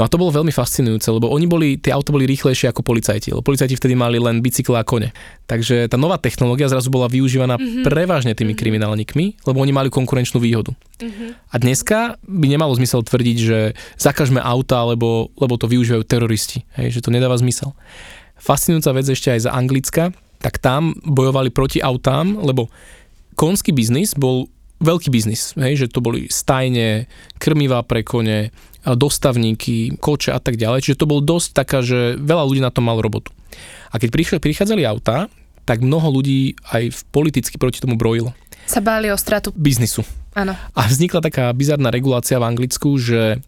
No 0.00 0.02
a 0.02 0.08
to 0.08 0.16
bolo 0.16 0.32
veľmi 0.32 0.48
fascinujúce, 0.50 1.12
lebo 1.12 1.28
oni 1.28 1.44
boli, 1.44 1.76
tie 1.76 1.92
auto 1.92 2.10
boli 2.10 2.24
rýchlejšie 2.24 2.72
ako 2.72 2.80
policajti, 2.80 3.36
lebo 3.36 3.44
policajti 3.44 3.76
vtedy 3.76 3.92
mali 3.92 4.16
len 4.16 4.40
bicykle 4.40 4.80
a 4.80 4.84
kone. 4.84 5.12
Takže 5.44 5.84
tá 5.92 6.00
nová 6.00 6.16
technológia 6.16 6.72
zrazu 6.72 6.88
bola 6.88 7.12
využívaná 7.12 7.60
mm-hmm. 7.60 7.84
prevažne 7.84 8.32
tými 8.32 8.56
mm-hmm. 8.56 8.60
kriminálnikmi, 8.64 9.26
lebo 9.44 9.60
oni 9.60 9.72
mali 9.76 9.92
konkurenčnú 9.92 10.40
výhodu. 10.40 10.72
Mm-hmm. 10.72 11.28
A 11.52 11.54
dneska 11.60 11.98
by 12.24 12.46
nemalo 12.48 12.72
zmysel 12.80 13.04
tvrdiť, 13.04 13.36
že 13.38 13.58
zakažme 14.00 14.40
auta, 14.40 14.80
lebo, 14.88 15.28
lebo 15.36 15.54
to 15.60 15.68
využívajú 15.68 16.02
teroristi, 16.08 16.64
hej, 16.80 16.96
že 16.96 17.04
to 17.04 17.12
nedáva 17.12 17.36
zmysel. 17.36 17.76
Fascinujúca 18.40 18.96
vec 18.96 19.06
ešte 19.12 19.28
aj 19.28 19.40
za 19.46 19.50
Anglicka, 19.52 20.16
tak 20.40 20.60
tam 20.60 20.96
bojovali 21.04 21.52
proti 21.52 21.84
autám, 21.84 22.40
lebo 22.40 22.72
konský 23.36 23.76
biznis 23.76 24.16
bol 24.16 24.48
veľký 24.84 25.08
biznis, 25.08 25.56
hej, 25.56 25.84
že 25.84 25.90
to 25.90 26.04
boli 26.04 26.28
stajne, 26.28 27.08
krmivá 27.40 27.80
pre 27.82 28.04
kone, 28.04 28.52
dostavníky, 28.84 29.96
koče 29.96 30.36
a 30.36 30.38
tak 30.38 30.60
ďalej. 30.60 30.84
Čiže 30.84 31.00
to 31.00 31.08
bol 31.08 31.24
dosť 31.24 31.56
taká, 31.56 31.80
že 31.80 32.20
veľa 32.20 32.44
ľudí 32.44 32.60
na 32.60 32.68
tom 32.68 32.84
malo 32.84 33.00
robotu. 33.00 33.32
A 33.88 33.96
keď 33.96 34.12
prichádzali 34.38 34.84
auta, 34.84 35.32
tak 35.64 35.80
mnoho 35.80 36.20
ľudí 36.20 36.60
aj 36.68 37.08
politicky 37.08 37.56
proti 37.56 37.80
tomu 37.80 37.96
brojilo. 37.96 38.36
Sa 38.68 38.84
báli 38.84 39.08
o 39.08 39.16
stratu 39.16 39.56
biznisu. 39.56 40.04
Áno. 40.36 40.52
A 40.52 40.80
vznikla 40.84 41.24
taká 41.24 41.48
bizarná 41.56 41.88
regulácia 41.88 42.36
v 42.36 42.44
Anglicku, 42.44 43.00
že 43.00 43.40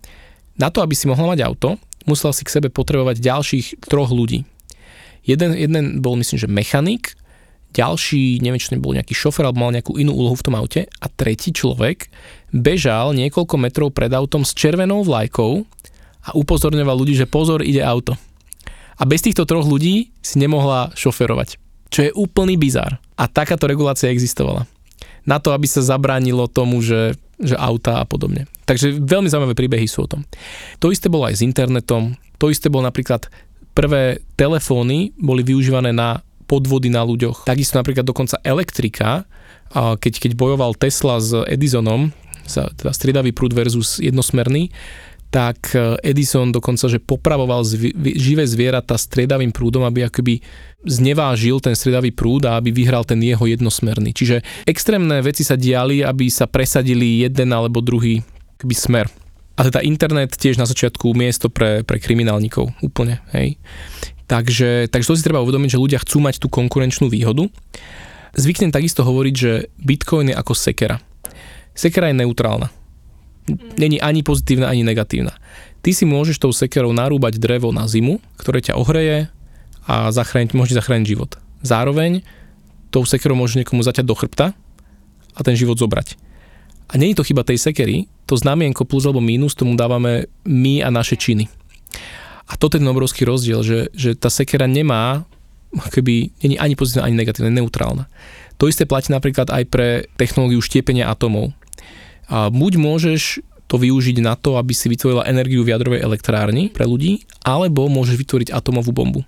na 0.56 0.72
to, 0.72 0.80
aby 0.80 0.96
si 0.96 1.04
mohla 1.04 1.36
mať 1.36 1.44
auto, 1.44 1.76
musel 2.08 2.32
si 2.32 2.46
k 2.46 2.54
sebe 2.56 2.72
potrebovať 2.72 3.20
ďalších 3.20 3.66
troch 3.84 4.08
ľudí. 4.08 4.48
Jeden, 5.26 5.52
jeden 5.52 6.00
bol, 6.00 6.16
myslím, 6.16 6.38
že 6.40 6.48
mechanik, 6.48 7.18
ďalší, 7.76 8.40
neviem, 8.40 8.56
či 8.56 8.72
to 8.72 8.80
bol 8.80 8.96
nejaký 8.96 9.12
šofer 9.12 9.44
alebo 9.44 9.60
mal 9.60 9.72
nejakú 9.76 10.00
inú 10.00 10.16
úlohu 10.16 10.32
v 10.32 10.44
tom 10.48 10.56
aute 10.56 10.88
a 10.88 11.06
tretí 11.12 11.52
človek 11.52 12.08
bežal 12.56 13.12
niekoľko 13.12 13.54
metrov 13.60 13.92
pred 13.92 14.08
autom 14.16 14.48
s 14.48 14.56
červenou 14.56 15.04
vlajkou 15.04 15.60
a 16.26 16.30
upozorňoval 16.32 16.96
ľudí, 16.96 17.14
že 17.14 17.28
pozor, 17.28 17.60
ide 17.60 17.84
auto. 17.84 18.16
A 18.96 19.04
bez 19.04 19.20
týchto 19.20 19.44
troch 19.44 19.68
ľudí 19.68 20.08
si 20.24 20.36
nemohla 20.40 20.96
šoferovať. 20.96 21.60
Čo 21.92 22.00
je 22.08 22.16
úplný 22.16 22.56
bizar. 22.56 22.96
A 23.14 23.28
takáto 23.28 23.68
regulácia 23.68 24.08
existovala. 24.08 24.64
Na 25.28 25.36
to, 25.36 25.52
aby 25.52 25.68
sa 25.68 25.84
zabránilo 25.84 26.48
tomu, 26.48 26.80
že, 26.80 27.14
že 27.36 27.54
auta 27.60 28.00
a 28.00 28.08
podobne. 28.08 28.48
Takže 28.64 28.98
veľmi 28.98 29.28
zaujímavé 29.28 29.54
príbehy 29.54 29.86
sú 29.86 30.08
o 30.08 30.10
tom. 30.10 30.24
To 30.80 30.90
isté 30.90 31.12
bolo 31.12 31.28
aj 31.28 31.38
s 31.38 31.46
internetom. 31.46 32.16
To 32.40 32.50
isté 32.50 32.72
bolo 32.72 32.88
napríklad 32.88 33.28
prvé 33.76 34.24
telefóny 34.40 35.12
boli 35.20 35.44
využívané 35.44 35.92
na 35.92 36.24
podvody 36.46 36.88
na 36.88 37.02
ľuďoch. 37.02 37.44
Takisto 37.44 37.78
napríklad 37.78 38.06
dokonca 38.06 38.38
elektrika, 38.46 39.26
keď, 39.74 40.14
keď 40.22 40.32
bojoval 40.38 40.78
Tesla 40.78 41.18
s 41.18 41.34
Edisonom, 41.46 42.14
teda 42.46 42.94
striedavý 42.94 43.34
prúd 43.34 43.52
versus 43.52 43.98
jednosmerný, 43.98 44.70
tak 45.26 45.74
e, 45.74 45.98
Edison 46.06 46.54
dokonca, 46.54 46.86
že 46.86 47.02
popravoval 47.02 47.66
zvi, 47.66 47.90
živé 48.14 48.46
zvieratá 48.46 48.94
striedavým 48.94 49.50
prúdom, 49.50 49.82
aby 49.82 50.06
akoby 50.06 50.38
znevážil 50.86 51.58
ten 51.58 51.74
striedavý 51.74 52.14
prúd 52.14 52.46
a 52.46 52.56
aby 52.56 52.70
vyhral 52.70 53.02
ten 53.02 53.18
jeho 53.18 53.42
jednosmerný. 53.42 54.14
Čiže 54.14 54.40
extrémne 54.64 55.18
veci 55.20 55.42
sa 55.42 55.58
diali, 55.58 56.06
aby 56.06 56.30
sa 56.30 56.46
presadili 56.46 57.26
jeden 57.26 57.50
alebo 57.50 57.82
druhý 57.82 58.22
akoby 58.56 58.74
smer. 58.78 59.06
A 59.56 59.66
teda 59.66 59.80
internet 59.82 60.36
tiež 60.36 60.60
na 60.60 60.68
začiatku 60.68 61.16
miesto 61.16 61.48
pre, 61.48 61.80
pre 61.82 61.96
kriminálnikov 61.96 62.76
úplne, 62.84 63.24
hej. 63.32 63.56
Takže, 64.26 64.90
takže 64.90 65.06
to 65.06 65.14
si 65.14 65.22
treba 65.22 65.42
uvedomiť, 65.42 65.78
že 65.78 65.82
ľudia 65.82 66.02
chcú 66.02 66.18
mať 66.18 66.42
tú 66.42 66.50
konkurenčnú 66.50 67.06
výhodu. 67.06 67.46
Zvyknem 68.34 68.74
takisto 68.74 69.06
hovoriť, 69.06 69.34
že 69.34 69.70
Bitcoin 69.78 70.34
je 70.34 70.36
ako 70.36 70.52
sekera. 70.52 70.98
Sekera 71.72 72.10
je 72.10 72.18
neutrálna. 72.18 72.68
Není 73.78 74.02
ani 74.02 74.26
pozitívna, 74.26 74.66
ani 74.66 74.82
negatívna. 74.82 75.38
Ty 75.86 75.94
si 75.94 76.02
môžeš 76.02 76.42
tou 76.42 76.50
sekerou 76.50 76.90
narúbať 76.90 77.38
drevo 77.38 77.70
na 77.70 77.86
zimu, 77.86 78.18
ktoré 78.42 78.58
ťa 78.58 78.74
ohreje 78.74 79.30
a 79.86 80.10
zachrániť, 80.10 80.50
môže 80.58 80.74
zachrániť 80.74 81.06
život. 81.06 81.38
Zároveň 81.62 82.26
tou 82.90 83.06
sekerou 83.06 83.38
môžeš 83.38 83.62
niekomu 83.62 83.86
zaťať 83.86 84.02
do 84.02 84.18
chrbta 84.18 84.50
a 85.38 85.40
ten 85.46 85.54
život 85.54 85.78
zobrať. 85.78 86.18
A 86.90 86.98
je 86.98 87.14
to 87.14 87.26
chyba 87.26 87.46
tej 87.46 87.58
sekery, 87.58 88.10
to 88.26 88.34
znamienko 88.34 88.82
plus 88.82 89.06
alebo 89.06 89.22
mínus 89.22 89.54
tomu 89.54 89.78
dávame 89.78 90.26
my 90.42 90.82
a 90.82 90.90
naše 90.90 91.14
činy. 91.14 91.46
A 92.46 92.54
toto 92.54 92.78
je 92.78 92.82
ten 92.82 92.90
obrovský 92.90 93.26
rozdiel, 93.26 93.60
že, 93.66 93.90
že 93.90 94.14
tá 94.14 94.30
sekera 94.30 94.70
nemá, 94.70 95.26
keby, 95.94 96.30
není 96.42 96.56
ani 96.56 96.78
pozitívna, 96.78 97.10
ani 97.10 97.18
negatívna, 97.18 97.50
neutrálna. 97.50 98.06
To 98.56 98.70
isté 98.70 98.86
platí 98.88 99.10
napríklad 99.12 99.50
aj 99.50 99.64
pre 99.68 100.06
technológiu 100.16 100.62
štiepenia 100.62 101.10
atomov. 101.10 101.52
A 102.30 102.48
buď 102.48 102.78
môžeš 102.80 103.42
to 103.66 103.76
využiť 103.82 104.22
na 104.22 104.38
to, 104.38 104.54
aby 104.56 104.70
si 104.70 104.86
vytvorila 104.86 105.26
energiu 105.26 105.66
v 105.66 105.74
jadrovej 105.74 106.00
elektrárni 106.06 106.70
pre 106.70 106.86
ľudí, 106.86 107.26
alebo 107.42 107.90
môžeš 107.90 108.14
vytvoriť 108.14 108.48
atomovú 108.54 108.94
bombu. 108.94 109.20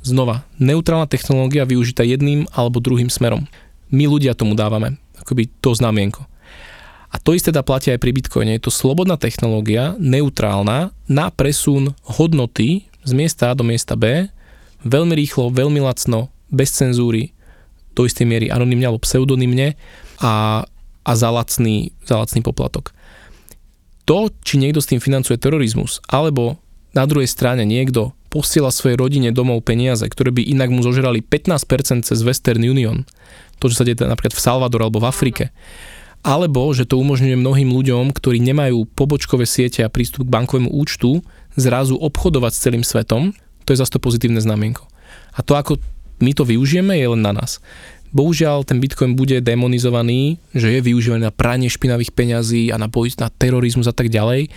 Znova, 0.00 0.48
neutrálna 0.56 1.04
technológia 1.04 1.68
využitá 1.68 2.00
jedným 2.00 2.48
alebo 2.56 2.80
druhým 2.80 3.12
smerom. 3.12 3.44
My 3.92 4.08
ľudia 4.08 4.32
tomu 4.32 4.56
dávame 4.56 4.96
akoby 5.28 5.52
to 5.60 5.76
znamienko. 5.76 6.24
A 7.08 7.16
to 7.16 7.32
isté 7.32 7.48
dá 7.48 7.64
platia 7.64 7.96
aj 7.96 8.00
pri 8.04 8.12
Bitcoine. 8.12 8.52
Je 8.56 8.68
to 8.68 8.72
slobodná 8.72 9.16
technológia, 9.16 9.96
neutrálna, 9.96 10.92
na 11.08 11.26
presun 11.32 11.96
hodnoty 12.04 12.84
z 13.04 13.12
miesta 13.16 13.48
A 13.48 13.56
do 13.56 13.64
miesta 13.64 13.96
B, 13.96 14.28
veľmi 14.84 15.16
rýchlo, 15.16 15.48
veľmi 15.48 15.80
lacno, 15.80 16.28
bez 16.52 16.76
cenzúry, 16.76 17.32
do 17.96 18.04
istej 18.04 18.28
miery 18.28 18.46
anonymne 18.52 18.86
alebo 18.86 19.02
pseudonymne 19.02 19.74
a 20.20 20.62
a 21.08 21.12
za 21.16 21.32
lacný, 21.32 21.96
za 22.04 22.20
lacný 22.20 22.44
poplatok. 22.44 22.92
To, 24.04 24.28
či 24.44 24.60
niekto 24.60 24.84
s 24.84 24.92
tým 24.92 25.00
financuje 25.00 25.40
terorizmus, 25.40 26.04
alebo 26.04 26.60
na 26.92 27.08
druhej 27.08 27.28
strane 27.28 27.64
niekto 27.64 28.12
posiela 28.28 28.68
svojej 28.68 29.00
rodine 29.00 29.32
domov 29.32 29.64
peniaze, 29.64 30.04
ktoré 30.04 30.28
by 30.28 30.44
inak 30.44 30.68
mu 30.68 30.84
zožrali 30.84 31.24
15% 31.24 32.04
cez 32.04 32.18
Western 32.20 32.60
Union, 32.60 33.08
to, 33.56 33.72
čo 33.72 33.80
sa 33.80 33.84
deje 33.88 34.04
napríklad 34.04 34.36
v 34.36 34.44
Salvador 34.44 34.84
alebo 34.84 35.00
v 35.00 35.08
Afrike, 35.08 35.44
alebo 36.22 36.70
že 36.74 36.84
to 36.84 36.98
umožňuje 36.98 37.38
mnohým 37.38 37.70
ľuďom, 37.70 38.10
ktorí 38.10 38.42
nemajú 38.42 38.88
pobočkové 38.92 39.46
siete 39.46 39.86
a 39.86 39.92
prístup 39.92 40.26
k 40.26 40.32
bankovému 40.34 40.70
účtu, 40.70 41.22
zrazu 41.54 41.98
obchodovať 41.98 42.52
s 42.54 42.62
celým 42.62 42.84
svetom, 42.86 43.34
to 43.66 43.74
je 43.74 43.80
zase 43.80 43.92
to 43.92 44.02
pozitívne 44.02 44.38
znamienko. 44.38 44.86
A 45.34 45.42
to, 45.44 45.54
ako 45.54 45.78
my 46.18 46.34
to 46.34 46.42
využijeme, 46.42 46.98
je 46.98 47.06
len 47.06 47.22
na 47.22 47.34
nás. 47.34 47.62
Bohužiaľ, 48.08 48.64
ten 48.64 48.80
Bitcoin 48.80 49.12
bude 49.12 49.36
demonizovaný, 49.44 50.40
že 50.56 50.72
je 50.72 50.80
využívaný 50.80 51.28
na 51.28 51.34
pranie 51.34 51.68
špinavých 51.68 52.16
peňazí 52.16 52.72
a 52.72 52.80
na 52.80 52.88
boj 52.88 53.12
na 53.20 53.28
terorizmus 53.28 53.84
a 53.84 53.92
tak 53.92 54.08
ďalej, 54.08 54.48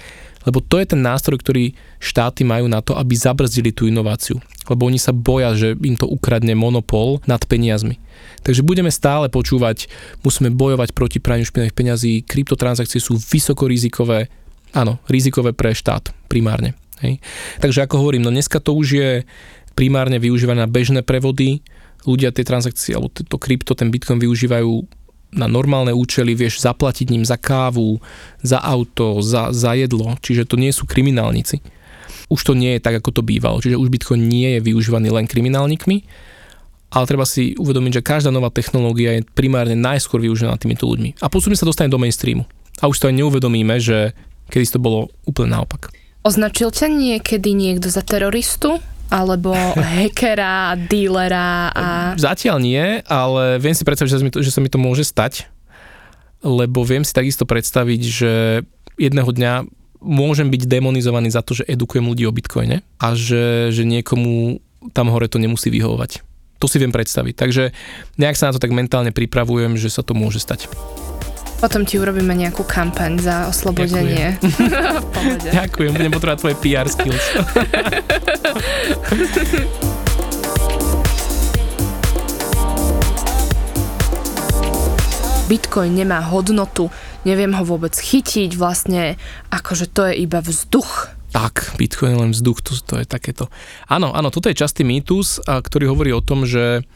lebo 0.48 0.62
to 0.62 0.82
je 0.82 0.90
ten 0.90 1.02
nástroj, 1.02 1.38
ktorý 1.42 1.78
štáty 2.02 2.42
majú 2.42 2.66
na 2.66 2.82
to, 2.82 2.98
aby 2.98 3.14
zabrzdili 3.14 3.70
tú 3.70 3.86
inováciu. 3.86 4.42
Lebo 4.66 4.90
oni 4.90 4.98
sa 4.98 5.14
boja, 5.14 5.54
že 5.54 5.78
im 5.78 5.98
to 5.98 6.10
ukradne 6.10 6.54
monopol 6.58 7.22
nad 7.30 7.42
peniazmi. 7.46 7.98
Takže 8.42 8.66
budeme 8.66 8.90
stále 8.90 9.30
počúvať, 9.30 9.86
musíme 10.26 10.50
bojovať 10.50 10.98
proti 10.98 11.22
praniu 11.22 11.46
špinavých 11.46 11.78
peňazí, 11.78 12.12
kryptotransakcie 12.26 12.98
sú 12.98 13.18
vysoko 13.18 13.70
rizikové, 13.70 14.30
áno, 14.74 14.98
rizikové 15.06 15.54
pre 15.54 15.74
štát 15.78 16.10
primárne. 16.26 16.74
Hej. 17.02 17.22
Takže 17.62 17.86
ako 17.86 18.02
hovorím, 18.02 18.26
no 18.26 18.34
dneska 18.34 18.62
to 18.62 18.78
už 18.78 18.88
je 18.94 19.12
primárne 19.74 20.22
využívané 20.22 20.66
na 20.66 20.70
bežné 20.70 21.02
prevody, 21.02 21.66
ľudia 22.06 22.34
tie 22.34 22.46
transakcie, 22.46 22.98
alebo 22.98 23.14
to 23.14 23.38
krypto, 23.38 23.78
ten 23.78 23.94
bitcoin 23.94 24.18
využívajú 24.18 24.72
na 25.32 25.48
normálne 25.48 25.96
účely, 25.96 26.36
vieš 26.36 26.60
zaplatiť 26.64 27.08
ním 27.08 27.24
za 27.24 27.40
kávu, 27.40 28.04
za 28.44 28.60
auto, 28.60 29.24
za, 29.24 29.56
za 29.56 29.72
jedlo, 29.74 30.20
čiže 30.20 30.48
to 30.48 30.60
nie 30.60 30.76
sú 30.76 30.84
kriminálnici. 30.84 31.64
Už 32.32 32.40
to 32.44 32.54
nie 32.56 32.80
je 32.80 32.84
tak, 32.84 33.00
ako 33.00 33.20
to 33.20 33.22
bývalo, 33.24 33.60
čiže 33.60 33.80
už 33.80 33.92
Bitcoin 33.92 34.28
nie 34.28 34.60
je 34.60 34.64
využívaný 34.64 35.12
len 35.12 35.28
kriminálnikmi, 35.28 36.04
ale 36.92 37.08
treba 37.08 37.24
si 37.24 37.56
uvedomiť, 37.56 38.00
že 38.00 38.08
každá 38.08 38.30
nová 38.36 38.52
technológia 38.52 39.20
je 39.20 39.28
primárne 39.32 39.80
najskôr 39.80 40.20
využívaná 40.20 40.60
týmito 40.60 40.84
ľuďmi. 40.88 41.24
A 41.24 41.32
postupne 41.32 41.56
sa 41.56 41.68
dostane 41.68 41.88
do 41.88 42.00
mainstreamu. 42.00 42.44
A 42.84 42.92
už 42.92 43.00
to 43.00 43.08
aj 43.08 43.16
neuvedomíme, 43.16 43.80
že 43.80 44.12
kedy 44.52 44.76
to 44.76 44.84
bolo 44.84 45.08
úplne 45.24 45.56
naopak. 45.56 45.96
Označil 46.28 46.70
ťa 46.70 46.92
niekedy 46.92 47.56
niekto 47.56 47.88
za 47.88 48.04
teroristu? 48.04 48.84
Alebo 49.12 49.52
hackera, 49.76 50.80
dílera 50.88 51.70
a... 51.76 51.86
Zatiaľ 52.16 52.58
nie, 52.64 53.04
ale 53.06 53.60
viem 53.60 53.76
si 53.76 53.84
predstaviť, 53.84 54.10
že 54.10 54.18
sa 54.18 54.24
mi 54.24 54.32
to, 54.32 54.40
že 54.40 54.52
sa 54.56 54.64
mi 54.64 54.72
to 54.72 54.80
môže 54.80 55.04
stať, 55.04 55.52
lebo 56.42 56.88
viem 56.88 57.04
si 57.04 57.12
takisto 57.12 57.44
predstaviť, 57.44 58.02
že 58.02 58.32
jedného 58.96 59.28
dňa 59.28 59.54
môžem 60.02 60.50
byť 60.50 60.66
demonizovaný 60.66 61.30
za 61.30 61.46
to, 61.46 61.54
že 61.60 61.68
edukujem 61.70 62.08
ľudí 62.08 62.26
o 62.26 62.34
bitcoine 62.34 62.82
a 62.98 63.14
že, 63.14 63.70
že 63.70 63.86
niekomu 63.86 64.64
tam 64.96 65.14
hore 65.14 65.30
to 65.30 65.38
nemusí 65.38 65.70
vyhovovať. 65.70 66.26
To 66.58 66.66
si 66.66 66.82
viem 66.82 66.94
predstaviť. 66.94 67.34
Takže 67.38 67.64
nejak 68.18 68.38
sa 68.38 68.50
na 68.50 68.54
to 68.58 68.62
tak 68.62 68.74
mentálne 68.74 69.14
pripravujem, 69.14 69.78
že 69.78 69.94
sa 69.94 70.02
to 70.02 70.18
môže 70.18 70.42
stať. 70.42 70.70
Potom 71.62 71.86
ti 71.86 72.02
urobíme 72.02 72.34
nejakú 72.34 72.66
kampaň 72.66 73.22
za 73.22 73.46
oslobodenie. 73.46 74.34
Ďakujem, 74.42 75.54
Ďakujem 75.62 75.94
budem 75.94 76.10
potrebovať 76.10 76.42
tvoje 76.42 76.58
PR 76.58 76.90
skills. 76.90 77.22
Bitcoin 85.52 85.92
nemá 85.94 86.24
hodnotu, 86.34 86.90
neviem 87.28 87.52
ho 87.54 87.62
vôbec 87.62 87.94
chytiť, 87.94 88.58
vlastne 88.58 89.22
akože 89.54 89.86
to 89.94 90.10
je 90.10 90.18
iba 90.24 90.40
vzduch. 90.42 91.14
Tak, 91.30 91.78
Bitcoin 91.78 92.16
je 92.16 92.22
len 92.24 92.32
vzduch, 92.34 92.66
to, 92.66 92.74
to 92.82 92.98
je 92.98 93.06
takéto. 93.06 93.54
Áno, 93.86 94.10
áno, 94.16 94.32
toto 94.34 94.50
je 94.50 94.56
častý 94.56 94.82
mýtus, 94.82 95.38
ktorý 95.46 95.94
hovorí 95.94 96.10
o 96.16 96.24
tom, 96.24 96.48
že 96.48 96.88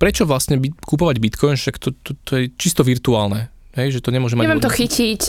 prečo 0.00 0.24
vlastne 0.24 0.56
by, 0.56 0.72
kúpovať 0.72 1.20
Bitcoin, 1.20 1.60
však 1.60 1.76
to, 1.76 1.92
to, 2.00 2.16
to 2.24 2.32
je 2.40 2.48
čisto 2.56 2.80
virtuálne. 2.80 3.52
Hej, 3.78 3.98
že 3.98 4.00
to 4.02 4.10
nemôže 4.10 4.34
mať... 4.34 4.44
Neviem 4.46 4.62
to 4.62 4.72
chytiť, 4.72 5.20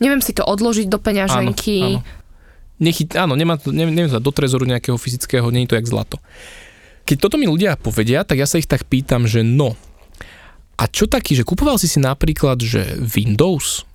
neviem 0.00 0.22
si 0.24 0.32
to 0.32 0.44
odložiť 0.44 0.86
do 0.88 0.98
peňaženky. 0.98 1.78
Áno, 1.80 2.00
áno. 2.00 2.20
Nechyt, 2.82 3.10
áno 3.14 3.34
nemá 3.38 3.60
to, 3.60 3.70
neviem, 3.70 3.94
neviem 3.94 4.10
do 4.10 4.32
trezoru 4.34 4.66
nejakého 4.66 4.98
fyzického, 4.98 5.46
nie 5.54 5.64
je 5.64 5.76
to 5.76 5.78
jak 5.78 5.86
zlato. 5.86 6.16
Keď 7.06 7.16
toto 7.18 7.36
mi 7.38 7.46
ľudia 7.46 7.78
povedia, 7.78 8.26
tak 8.26 8.42
ja 8.42 8.46
sa 8.48 8.58
ich 8.58 8.66
tak 8.66 8.86
pýtam, 8.88 9.26
že 9.26 9.46
no, 9.46 9.78
a 10.82 10.90
čo 10.90 11.06
taký, 11.06 11.38
že 11.38 11.46
kupoval 11.46 11.78
si 11.78 11.86
si 11.86 12.02
napríklad, 12.02 12.58
že 12.58 12.98
Windows? 12.98 13.86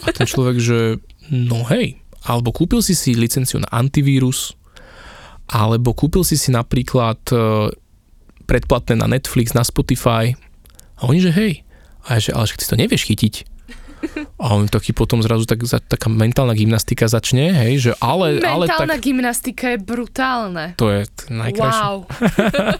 A 0.00 0.08
ten 0.14 0.24
človek, 0.24 0.56
že 0.56 0.96
no 1.28 1.68
hej, 1.68 2.00
alebo 2.24 2.48
kúpil 2.48 2.80
si 2.80 2.96
si 2.96 3.12
licenciu 3.12 3.60
na 3.60 3.68
antivírus, 3.68 4.56
alebo 5.50 5.92
kúpil 5.92 6.24
si 6.24 6.40
si 6.40 6.48
napríklad 6.48 7.20
e, 7.28 7.36
predplatné 8.48 8.94
na 8.96 9.10
Netflix, 9.10 9.52
na 9.52 9.66
Spotify. 9.66 10.32
A 10.96 11.10
oni, 11.10 11.20
že 11.20 11.32
hej, 11.34 11.60
a 12.06 12.16
ja, 12.16 12.20
že, 12.22 12.30
ale 12.32 12.46
že 12.48 12.60
si 12.60 12.68
to 12.70 12.80
nevieš 12.80 13.08
chytiť. 13.08 13.34
A 14.40 14.56
on 14.56 14.64
taký 14.64 14.96
potom 14.96 15.20
zrazu 15.20 15.44
tak, 15.44 15.60
za, 15.68 15.76
taká 15.76 16.08
mentálna 16.08 16.56
gymnastika 16.56 17.04
začne, 17.04 17.52
hej, 17.52 17.72
že 17.76 17.92
ale... 18.00 18.40
Mentálna 18.40 18.56
ale 18.56 18.96
tak, 18.96 19.04
gymnastika 19.04 19.76
je 19.76 19.78
brutálne. 19.78 20.72
To 20.80 20.88
je 20.88 21.04
najkrajšie. 21.28 21.84
Wow. 21.84 21.98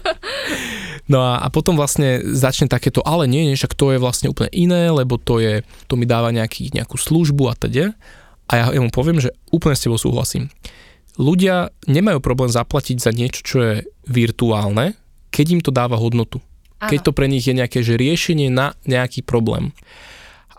no 1.13 1.21
a, 1.21 1.45
a 1.45 1.47
potom 1.53 1.77
vlastne 1.77 2.25
začne 2.25 2.65
takéto, 2.65 3.05
ale 3.05 3.29
nie, 3.29 3.45
nie, 3.45 3.53
však 3.53 3.77
to 3.77 3.93
je 3.93 4.01
vlastne 4.01 4.33
úplne 4.33 4.49
iné, 4.49 4.89
lebo 4.89 5.21
to 5.21 5.37
je, 5.37 5.61
to 5.85 5.93
mi 5.93 6.09
dáva 6.09 6.33
nejaký, 6.33 6.73
nejakú 6.73 6.97
službu 6.97 7.43
a 7.45 7.53
teda. 7.53 7.93
A 8.49 8.53
ja, 8.57 8.65
ja 8.73 8.81
mu 8.81 8.89
poviem, 8.89 9.21
že 9.21 9.29
úplne 9.53 9.77
s 9.77 9.85
tebou 9.85 10.01
súhlasím. 10.01 10.49
Ľudia 11.21 11.69
nemajú 11.85 12.17
problém 12.17 12.49
zaplatiť 12.49 12.97
za 12.97 13.13
niečo, 13.13 13.45
čo 13.45 13.57
je 13.61 13.73
virtuálne, 14.09 14.97
keď 15.29 15.45
im 15.53 15.61
to 15.61 15.69
dáva 15.69 16.01
hodnotu 16.01 16.41
keď 16.89 16.99
to 17.05 17.11
pre 17.13 17.29
nich 17.29 17.45
je 17.45 17.53
nejaké 17.53 17.85
že 17.85 17.99
riešenie 17.99 18.49
na 18.49 18.73
nejaký 18.89 19.21
problém. 19.21 19.75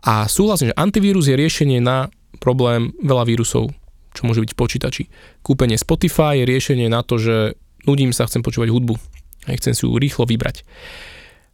A 0.03 0.27
súhlasím, 0.27 0.75
že 0.75 0.79
antivírus 0.79 1.31
je 1.31 1.39
riešenie 1.39 1.79
na 1.79 2.11
problém 2.43 2.91
veľa 3.03 3.23
vírusov, 3.27 3.71
čo 4.13 4.27
môže 4.27 4.43
byť 4.43 4.51
v 4.55 4.59
počítači. 4.59 5.03
Kúpenie 5.47 5.79
Spotify 5.79 6.43
je 6.43 6.51
riešenie 6.51 6.91
na 6.91 7.07
to, 7.07 7.23
že 7.23 7.55
nudím 7.87 8.11
sa, 8.11 8.27
chcem 8.27 8.43
počúvať 8.43 8.75
hudbu 8.75 8.99
a 9.47 9.55
chcem 9.55 9.75
si 9.75 9.87
ju 9.87 9.95
rýchlo 9.95 10.27
vybrať. 10.27 10.67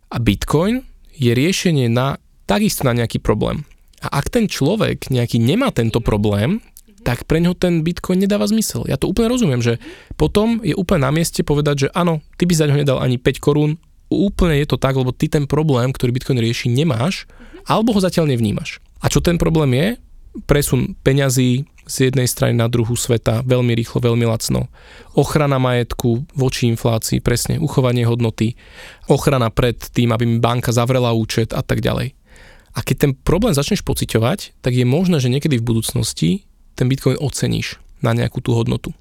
A 0.08 0.16
Bitcoin 0.16 0.80
je 1.12 1.36
riešenie 1.36 1.92
na 1.92 2.16
takisto 2.48 2.88
na 2.88 2.96
nejaký 2.96 3.20
problém. 3.20 3.68
A 4.00 4.22
ak 4.22 4.32
ten 4.32 4.48
človek 4.48 5.12
nejaký 5.12 5.36
nemá 5.42 5.68
tento 5.74 6.00
problém, 6.00 6.64
tak 7.04 7.28
pre 7.28 7.40
ňo 7.42 7.54
ten 7.54 7.84
Bitcoin 7.84 8.20
nedáva 8.20 8.48
zmysel. 8.48 8.88
Ja 8.88 8.96
to 8.96 9.10
úplne 9.10 9.30
rozumiem, 9.30 9.62
že 9.62 9.76
potom 10.16 10.60
je 10.64 10.74
úplne 10.74 11.04
na 11.06 11.12
mieste 11.14 11.44
povedať, 11.44 11.76
že 11.86 11.88
áno, 11.92 12.24
ty 12.40 12.48
by 12.48 12.54
za 12.54 12.66
ňo 12.68 12.76
nedal 12.80 12.98
ani 13.00 13.20
5 13.20 13.44
korún, 13.44 13.76
úplne 14.08 14.56
je 14.60 14.66
to 14.68 14.80
tak, 14.80 14.96
lebo 14.96 15.12
ty 15.12 15.28
ten 15.28 15.44
problém, 15.44 15.92
ktorý 15.92 16.16
Bitcoin 16.16 16.40
rieši, 16.40 16.72
nemáš, 16.72 17.28
alebo 17.68 17.92
ho 17.92 18.00
zatiaľ 18.00 18.32
nevnímaš. 18.32 18.80
A 19.04 19.12
čo 19.12 19.20
ten 19.20 19.36
problém 19.36 19.76
je? 19.76 19.88
Presun 20.48 20.96
peňazí 21.04 21.68
z 21.88 22.12
jednej 22.12 22.28
strany 22.28 22.52
na 22.52 22.68
druhú 22.68 22.92
sveta 22.92 23.40
veľmi 23.48 23.72
rýchlo, 23.72 24.04
veľmi 24.04 24.28
lacno. 24.28 24.68
Ochrana 25.16 25.56
majetku 25.56 26.28
voči 26.36 26.68
inflácii, 26.68 27.24
presne, 27.24 27.56
uchovanie 27.56 28.04
hodnoty, 28.04 28.54
ochrana 29.08 29.48
pred 29.48 29.80
tým, 29.80 30.12
aby 30.12 30.28
mi 30.28 30.36
banka 30.38 30.68
zavrela 30.68 31.16
účet 31.16 31.56
a 31.56 31.64
tak 31.64 31.80
ďalej. 31.80 32.12
A 32.76 32.84
keď 32.84 32.96
ten 33.08 33.12
problém 33.16 33.56
začneš 33.56 33.80
pociťovať, 33.82 34.60
tak 34.60 34.76
je 34.76 34.84
možné, 34.84 35.18
že 35.18 35.32
niekedy 35.32 35.58
v 35.58 35.66
budúcnosti 35.66 36.44
ten 36.76 36.86
Bitcoin 36.86 37.18
oceníš 37.18 37.80
na 38.04 38.14
nejakú 38.14 38.38
tú 38.44 38.54
hodnotu. 38.54 38.94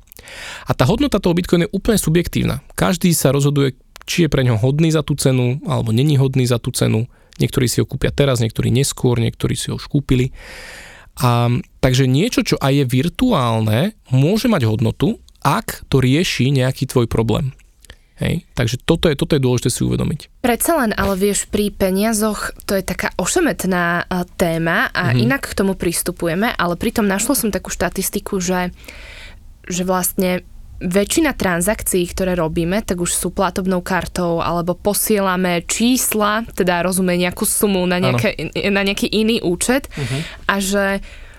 A 0.66 0.74
tá 0.74 0.88
hodnota 0.90 1.22
toho 1.22 1.38
Bitcoinu 1.38 1.70
je 1.70 1.76
úplne 1.76 2.00
subjektívna. 2.02 2.66
Každý 2.74 3.14
sa 3.14 3.30
rozhoduje, 3.30 3.78
či 4.08 4.26
je 4.26 4.32
pre 4.32 4.48
ňo 4.48 4.56
hodný 4.56 4.90
za 4.90 5.04
tú 5.04 5.20
cenu, 5.20 5.60
alebo 5.68 5.92
není 5.92 6.16
hodný 6.16 6.48
za 6.48 6.58
tú 6.58 6.72
cenu. 6.72 7.06
Niektorí 7.38 7.68
si 7.68 7.84
ho 7.84 7.86
kúpia 7.86 8.10
teraz, 8.10 8.40
niektorí 8.40 8.72
neskôr, 8.72 9.20
niektorí 9.20 9.54
si 9.54 9.70
ho 9.70 9.78
už 9.78 9.92
kúpili. 9.92 10.32
A, 11.20 11.52
takže 11.84 12.08
niečo, 12.08 12.42
čo 12.42 12.56
aj 12.58 12.74
je 12.74 12.86
virtuálne, 12.88 13.94
môže 14.10 14.48
mať 14.48 14.66
hodnotu, 14.66 15.20
ak 15.44 15.86
to 15.92 16.02
rieši 16.02 16.50
nejaký 16.50 16.90
tvoj 16.90 17.06
problém. 17.06 17.54
Hej, 18.18 18.50
takže 18.58 18.82
toto 18.82 19.14
je, 19.14 19.14
toto 19.14 19.38
je 19.38 19.46
dôležité 19.46 19.70
si 19.70 19.86
uvedomiť. 19.86 20.42
Predsa 20.42 20.82
len, 20.82 20.90
ale 20.98 21.14
vieš, 21.14 21.46
pri 21.46 21.70
peniazoch 21.70 22.50
to 22.66 22.74
je 22.74 22.82
taká 22.82 23.14
ošemetná 23.14 24.10
téma 24.42 24.90
a 24.90 25.14
mm-hmm. 25.14 25.22
inak 25.22 25.46
k 25.46 25.54
tomu 25.54 25.78
pristupujeme, 25.78 26.50
ale 26.50 26.74
pritom 26.82 27.06
našlo 27.06 27.38
som 27.38 27.54
takú 27.54 27.70
štatistiku, 27.70 28.42
že, 28.42 28.74
že 29.70 29.86
vlastne 29.86 30.42
väčšina 30.78 31.34
transakcií, 31.34 32.06
ktoré 32.14 32.38
robíme, 32.38 32.86
tak 32.86 33.02
už 33.02 33.10
sú 33.10 33.34
platobnou 33.34 33.82
kartou 33.82 34.40
alebo 34.46 34.78
posielame 34.78 35.66
čísla, 35.66 36.46
teda 36.54 36.86
rozumie 36.86 37.18
nejakú 37.18 37.46
sumu 37.50 37.86
na, 37.90 37.98
nejaké, 37.98 38.54
na 38.70 38.86
nejaký 38.86 39.10
iný 39.10 39.42
účet 39.42 39.90
uh-huh. 39.94 40.22
a 40.46 40.56
že 40.62 40.86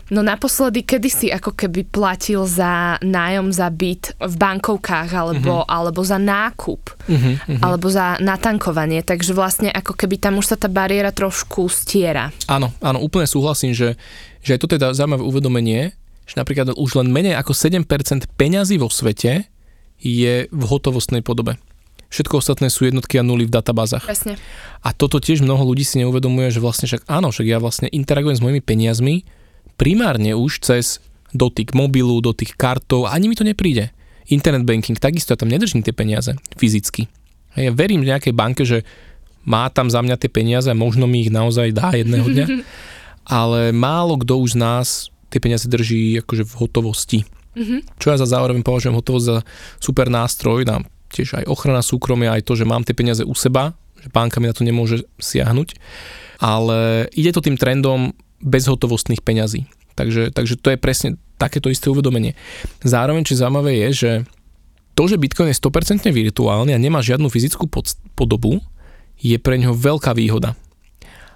No 0.08 0.24
naposledy, 0.24 0.88
kedy 0.88 1.08
si 1.12 1.26
ako 1.28 1.52
keby 1.52 1.84
platil 1.84 2.48
za 2.48 2.96
nájom 3.04 3.52
za 3.52 3.68
byt 3.68 4.16
v 4.16 4.34
bankovkách 4.40 5.12
alebo, 5.12 5.60
uh-huh. 5.60 5.68
alebo 5.68 6.00
za 6.00 6.16
nákup 6.16 6.80
uh-huh, 6.80 7.36
uh-huh. 7.36 7.60
alebo 7.60 7.92
za 7.92 8.16
natankovanie, 8.16 9.04
takže 9.04 9.36
vlastne 9.36 9.68
ako 9.68 9.92
keby 9.92 10.16
tam 10.16 10.40
už 10.40 10.48
sa 10.48 10.56
tá 10.56 10.72
bariéra 10.72 11.12
trošku 11.12 11.68
stiera. 11.68 12.32
Áno, 12.48 12.72
áno, 12.80 13.04
úplne 13.04 13.28
súhlasím, 13.28 13.76
že, 13.76 14.00
že 14.40 14.56
je 14.56 14.60
to 14.64 14.72
teda 14.72 14.96
zaujímavé 14.96 15.20
uvedomenie, 15.28 15.92
že 16.28 16.36
napríklad 16.36 16.76
už 16.76 17.00
len 17.00 17.08
menej 17.08 17.40
ako 17.40 17.56
7% 17.56 17.88
peňazí 18.36 18.76
vo 18.76 18.92
svete 18.92 19.48
je 19.98 20.46
v 20.46 20.62
hotovostnej 20.68 21.24
podobe. 21.24 21.56
Všetko 22.08 22.40
ostatné 22.40 22.72
sú 22.72 22.88
jednotky 22.88 23.20
a 23.20 23.24
nuly 23.24 23.44
v 23.44 23.52
databázach. 23.52 24.04
Presne. 24.04 24.40
A 24.80 24.96
toto 24.96 25.20
tiež 25.20 25.44
mnoho 25.44 25.60
ľudí 25.64 25.84
si 25.84 26.00
neuvedomuje, 26.00 26.48
že 26.48 26.60
vlastne 26.60 26.88
však 26.88 27.04
áno, 27.04 27.28
však 27.28 27.46
ja 27.48 27.58
vlastne 27.60 27.88
interagujem 27.92 28.36
s 28.36 28.44
mojimi 28.44 28.62
peniazmi 28.64 29.28
primárne 29.76 30.32
už 30.32 30.64
cez 30.64 31.04
dotyk 31.36 31.76
mobilu, 31.76 32.24
dotyk 32.24 32.56
kartov, 32.56 33.08
ani 33.08 33.28
mi 33.28 33.36
to 33.36 33.44
nepríde. 33.44 33.92
Internet 34.28 34.64
banking, 34.64 34.96
takisto 34.96 35.32
ja 35.32 35.40
tam 35.40 35.52
nedržím 35.52 35.84
tie 35.84 35.92
peniaze 35.92 36.36
fyzicky. 36.56 37.08
Ja 37.56 37.72
verím 37.72 38.04
v 38.04 38.12
nejakej 38.12 38.32
banke, 38.36 38.64
že 38.64 38.84
má 39.44 39.68
tam 39.72 39.88
za 39.88 40.04
mňa 40.04 40.16
tie 40.20 40.28
peniaze 40.32 40.68
možno 40.72 41.08
mi 41.08 41.24
ich 41.24 41.32
naozaj 41.32 41.72
dá 41.72 41.92
jedného 41.96 42.24
dňa, 42.28 42.46
ale 43.40 43.72
málo 43.72 44.20
kto 44.20 44.40
už 44.40 44.56
z 44.56 44.58
nás 44.60 44.88
tie 45.28 45.40
peniaze 45.40 45.68
drží 45.68 46.20
akože 46.24 46.44
v 46.44 46.54
hotovosti. 46.58 47.20
Mm-hmm. 47.56 48.00
Čo 48.00 48.06
ja 48.12 48.16
za 48.20 48.28
zároveň 48.28 48.62
považujem 48.62 48.96
hotovosť 48.96 49.26
za 49.26 49.36
super 49.82 50.08
nástroj 50.12 50.68
na 50.68 50.84
tiež 51.08 51.42
aj 51.42 51.44
ochrana 51.48 51.80
súkromia, 51.80 52.36
aj 52.36 52.44
to, 52.44 52.52
že 52.54 52.68
mám 52.68 52.84
tie 52.84 52.92
peniaze 52.92 53.24
u 53.24 53.32
seba, 53.32 53.72
že 53.98 54.12
banka 54.12 54.38
mi 54.38 54.46
na 54.46 54.54
to 54.54 54.62
nemôže 54.62 55.08
siahnuť. 55.18 55.74
Ale 56.38 57.10
ide 57.16 57.34
to 57.34 57.42
tým 57.42 57.58
trendom 57.58 58.14
bezhotovostných 58.38 59.24
peňazí. 59.24 59.66
Takže, 59.98 60.30
takže 60.30 60.54
to 60.54 60.70
je 60.70 60.78
presne 60.78 61.08
takéto 61.40 61.66
isté 61.66 61.90
uvedomenie. 61.90 62.38
Zároveň, 62.86 63.26
či 63.26 63.34
zaujímavé 63.34 63.82
je, 63.86 63.88
že 63.90 64.10
to, 64.94 65.10
že 65.10 65.18
Bitcoin 65.18 65.50
je 65.50 65.58
100% 65.58 66.06
virtuálny 66.10 66.74
a 66.74 66.78
nemá 66.78 67.02
žiadnu 67.02 67.26
fyzickú 67.26 67.66
pod, 67.66 67.98
podobu, 68.14 68.62
je 69.18 69.34
pre 69.38 69.58
ňo 69.58 69.74
veľká 69.74 70.14
výhoda. 70.14 70.54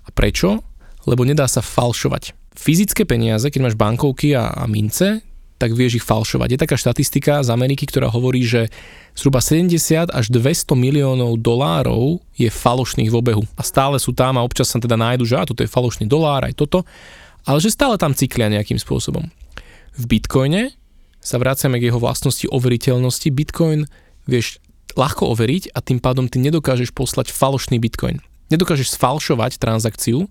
A 0.06 0.08
prečo? 0.14 0.62
Lebo 1.06 1.26
nedá 1.26 1.50
sa 1.50 1.62
falšovať. 1.62 2.34
Fyzické 2.52 3.08
peniaze, 3.08 3.48
keď 3.48 3.60
máš 3.70 3.76
bankovky 3.78 4.36
a, 4.36 4.52
a 4.52 4.64
mince, 4.68 5.24
tak 5.56 5.78
vieš 5.78 6.02
ich 6.02 6.06
falšovať. 6.06 6.48
Je 6.52 6.62
taká 6.62 6.74
štatistika 6.74 7.38
z 7.40 7.54
Ameriky, 7.54 7.86
ktorá 7.86 8.10
hovorí, 8.10 8.42
že 8.42 8.66
zhruba 9.14 9.38
70 9.38 10.10
až 10.10 10.26
200 10.26 10.74
miliónov 10.74 11.38
dolárov 11.38 12.18
je 12.34 12.50
falošných 12.50 13.08
v 13.08 13.16
obehu. 13.16 13.44
A 13.54 13.62
stále 13.62 14.02
sú 14.02 14.10
tam 14.10 14.36
a 14.36 14.44
občas 14.44 14.74
sa 14.74 14.82
teda 14.82 14.98
nájdu, 14.98 15.22
že 15.22 15.38
a 15.38 15.46
toto 15.46 15.62
je 15.62 15.70
falošný 15.70 16.10
dolár, 16.10 16.42
aj 16.42 16.58
toto 16.58 16.82
ale 17.46 17.58
že 17.58 17.74
stále 17.74 17.98
tam 17.98 18.14
cyklia 18.14 18.50
nejakým 18.50 18.78
spôsobom. 18.78 19.26
V 19.98 20.04
Bitcoine 20.06 20.72
sa 21.22 21.38
vraciame 21.38 21.78
k 21.78 21.90
jeho 21.90 22.02
vlastnosti 22.02 22.46
overiteľnosti. 22.48 23.28
Bitcoin 23.30 23.86
vieš 24.26 24.62
ľahko 24.94 25.30
overiť 25.34 25.74
a 25.74 25.78
tým 25.82 25.98
pádom 25.98 26.26
ty 26.26 26.38
nedokážeš 26.42 26.94
poslať 26.94 27.30
falošný 27.30 27.78
Bitcoin. 27.82 28.22
Nedokážeš 28.52 28.94
sfalšovať 28.98 29.56
transakciu, 29.56 30.28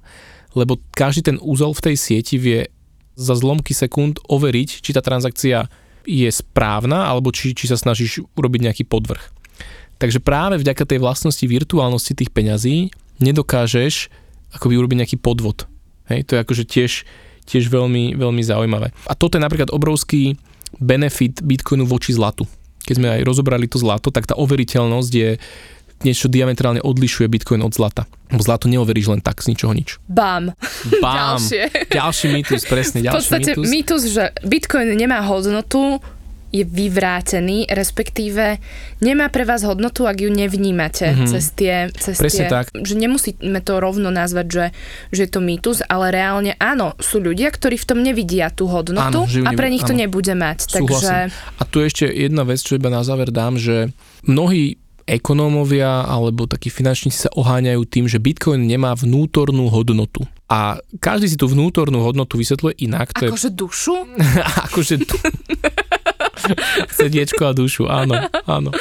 lebo 0.54 0.80
každý 0.92 1.32
ten 1.34 1.38
úzol 1.40 1.72
v 1.76 1.92
tej 1.92 1.96
sieti 1.96 2.36
vie 2.36 2.68
za 3.16 3.36
zlomky 3.36 3.76
sekúnd 3.76 4.20
overiť, 4.28 4.84
či 4.84 4.92
tá 4.96 5.04
transakcia 5.04 5.68
je 6.08 6.30
správna, 6.32 7.06
alebo 7.06 7.30
či, 7.30 7.54
či 7.54 7.70
sa 7.70 7.78
snažíš 7.78 8.26
urobiť 8.34 8.72
nejaký 8.72 8.84
podvrh. 8.90 9.22
Takže 10.02 10.18
práve 10.18 10.58
vďaka 10.58 10.82
tej 10.82 10.98
vlastnosti 10.98 11.46
virtuálnosti 11.46 12.18
tých 12.18 12.34
peňazí 12.34 12.90
nedokážeš 13.22 14.10
akoby 14.58 14.74
urobiť 14.82 14.98
nejaký 15.06 15.18
podvod. 15.22 15.70
Hej, 16.10 16.26
to 16.26 16.32
je 16.36 16.40
akože 16.42 16.64
tiež, 16.66 16.92
tiež 17.46 17.70
veľmi, 17.70 18.18
veľmi 18.18 18.42
zaujímavé. 18.42 18.90
A 19.06 19.14
toto 19.14 19.38
je 19.38 19.46
napríklad 19.46 19.70
obrovský 19.70 20.36
benefit 20.82 21.46
Bitcoinu 21.46 21.86
voči 21.86 22.18
zlatu. 22.18 22.50
Keď 22.82 22.96
sme 22.98 23.08
aj 23.14 23.22
rozobrali 23.22 23.70
to 23.70 23.78
zlato, 23.78 24.10
tak 24.10 24.26
tá 24.26 24.34
overiteľnosť 24.34 25.12
je 25.14 25.30
niečo 26.04 26.28
diametrálne 26.28 26.82
odlišuje 26.82 27.28
Bitcoin 27.30 27.62
od 27.66 27.74
zlata. 27.74 28.10
Bo 28.32 28.40
zlato 28.40 28.72
neoveríš 28.72 29.12
len 29.12 29.22
tak 29.22 29.44
z 29.44 29.52
ničoho 29.52 29.76
nič. 29.76 30.00
Bám. 30.08 30.56
Bám. 31.04 31.38
Ďalšie. 31.38 31.64
Ďalší 31.92 32.26
mýtus, 32.32 32.62
presne. 32.66 33.00
Ďalší 33.04 33.12
v 33.12 33.18
podstate 33.20 33.52
mýtus. 33.56 33.68
mýtus, 33.68 34.02
že 34.08 34.24
Bitcoin 34.48 34.88
nemá 34.96 35.20
hodnotu, 35.28 36.00
je 36.52 36.68
vyvrátený, 36.68 37.72
respektíve 37.72 38.60
nemá 39.00 39.32
pre 39.32 39.48
vás 39.48 39.64
hodnotu, 39.64 40.04
ak 40.04 40.20
ju 40.20 40.28
nevnímate 40.28 41.16
mm-hmm. 41.16 41.30
cez 41.32 41.46
tie... 41.56 41.88
Cez 41.96 42.20
Presne 42.20 42.46
tie, 42.46 42.52
tak. 42.52 42.66
Že 42.76 42.96
nemusíme 43.08 43.60
to 43.64 43.80
rovno 43.80 44.12
nazvať, 44.12 44.48
že, 44.52 44.66
že 45.16 45.22
je 45.26 45.32
to 45.32 45.40
mýtus, 45.40 45.80
ale 45.88 46.12
reálne 46.12 46.60
áno, 46.60 47.00
sú 47.00 47.24
ľudia, 47.24 47.56
ktorí 47.56 47.80
v 47.80 47.88
tom 47.88 48.00
nevidia 48.04 48.52
tú 48.52 48.68
hodnotu 48.68 49.24
áno, 49.24 49.48
a 49.48 49.52
pre 49.56 49.72
nich 49.72 49.88
áno. 49.88 49.90
to 49.90 49.94
nebude 49.96 50.36
mať. 50.36 50.76
Takže... 50.76 51.32
A 51.32 51.64
tu 51.64 51.80
ešte 51.80 52.04
jedna 52.12 52.44
vec, 52.44 52.60
čo 52.60 52.76
iba 52.76 52.92
na 52.92 53.08
záver 53.08 53.32
dám, 53.32 53.56
že 53.56 53.96
mnohí 54.28 54.81
ekonómovia 55.12 56.08
alebo 56.08 56.48
takí 56.48 56.72
finančníci 56.72 57.28
sa 57.28 57.32
oháňajú 57.36 57.82
tým, 57.84 58.06
že 58.08 58.24
Bitcoin 58.24 58.64
nemá 58.64 58.96
vnútornú 58.96 59.68
hodnotu. 59.68 60.24
A 60.48 60.80
každý 61.04 61.28
si 61.28 61.38
tú 61.40 61.52
vnútornú 61.52 62.00
hodnotu 62.00 62.40
vysvetľuje 62.40 62.80
inak. 62.88 63.12
To 63.20 63.28
akože 63.28 63.52
je... 63.52 63.58
dušu? 63.60 63.96
akože 64.72 64.96
du... 65.04 65.18
Srdiečko 66.98 67.44
a 67.48 67.54
dušu, 67.54 67.84
áno, 67.92 68.18
áno. 68.48 68.72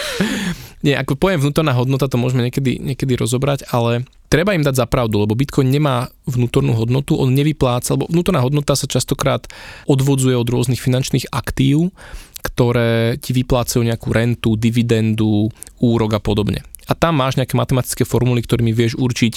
Nie, 0.80 0.96
ako 0.96 1.20
pojem 1.20 1.44
vnútorná 1.44 1.76
hodnota, 1.76 2.08
to 2.08 2.16
môžeme 2.16 2.48
niekedy, 2.48 2.80
niekedy 2.80 3.12
rozobrať, 3.12 3.68
ale 3.68 4.08
treba 4.32 4.56
im 4.56 4.64
dať 4.64 4.80
za 4.80 4.86
pravdu, 4.88 5.20
lebo 5.20 5.36
Bitcoin 5.36 5.68
nemá 5.68 6.08
vnútornú 6.24 6.72
hodnotu, 6.72 7.20
on 7.20 7.36
nevypláca, 7.36 8.00
lebo 8.00 8.08
vnútorná 8.08 8.40
hodnota 8.40 8.72
sa 8.72 8.88
častokrát 8.88 9.44
odvodzuje 9.84 10.32
od 10.32 10.48
rôznych 10.48 10.80
finančných 10.80 11.28
aktív, 11.28 11.92
ktoré 12.40 13.20
ti 13.20 13.36
vyplácajú 13.36 13.84
nejakú 13.84 14.08
rentu, 14.10 14.56
dividendu, 14.56 15.48
úrok 15.80 16.16
a 16.16 16.20
podobne. 16.20 16.64
A 16.90 16.96
tam 16.96 17.20
máš 17.20 17.38
nejaké 17.38 17.54
matematické 17.54 18.02
formuly, 18.08 18.42
ktorými 18.42 18.74
vieš 18.74 18.98
určiť 18.98 19.34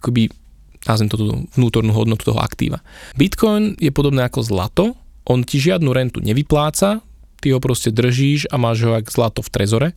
akoby 0.00 0.32
nazvem 0.88 1.12
to 1.12 1.20
vnútornú 1.56 1.92
hodnotu 1.92 2.32
toho 2.32 2.40
aktíva. 2.40 2.80
Bitcoin 3.12 3.76
je 3.76 3.92
podobné 3.92 4.24
ako 4.24 4.40
zlato, 4.40 4.84
on 5.28 5.44
ti 5.44 5.60
žiadnu 5.60 5.92
rentu 5.92 6.24
nevypláca, 6.24 7.04
ty 7.44 7.52
ho 7.52 7.60
proste 7.60 7.92
držíš 7.92 8.48
a 8.48 8.56
máš 8.56 8.88
ho 8.88 8.96
ako 8.96 9.10
zlato 9.12 9.40
v 9.44 9.52
trezore 9.52 9.88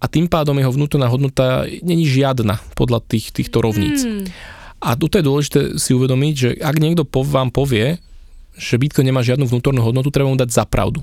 a 0.00 0.04
tým 0.08 0.28
pádom 0.28 0.56
jeho 0.56 0.72
vnútorná 0.72 1.08
hodnota 1.08 1.68
není 1.84 2.04
žiadna 2.08 2.60
podľa 2.76 3.04
tých, 3.04 3.32
týchto 3.32 3.60
rovníc. 3.64 4.04
Mm. 4.04 4.28
A 4.84 4.96
tu 5.00 5.08
je 5.08 5.24
dôležité 5.24 5.80
si 5.80 5.96
uvedomiť, 5.96 6.34
že 6.36 6.48
ak 6.60 6.76
niekto 6.76 7.08
vám 7.08 7.48
povie, 7.48 7.96
že 8.54 8.76
Bitcoin 8.76 9.08
nemá 9.08 9.24
žiadnu 9.24 9.48
vnútornú 9.48 9.80
hodnotu, 9.80 10.12
treba 10.12 10.28
mu 10.28 10.36
dať 10.36 10.52
za 10.52 10.64
pravdu. 10.68 11.00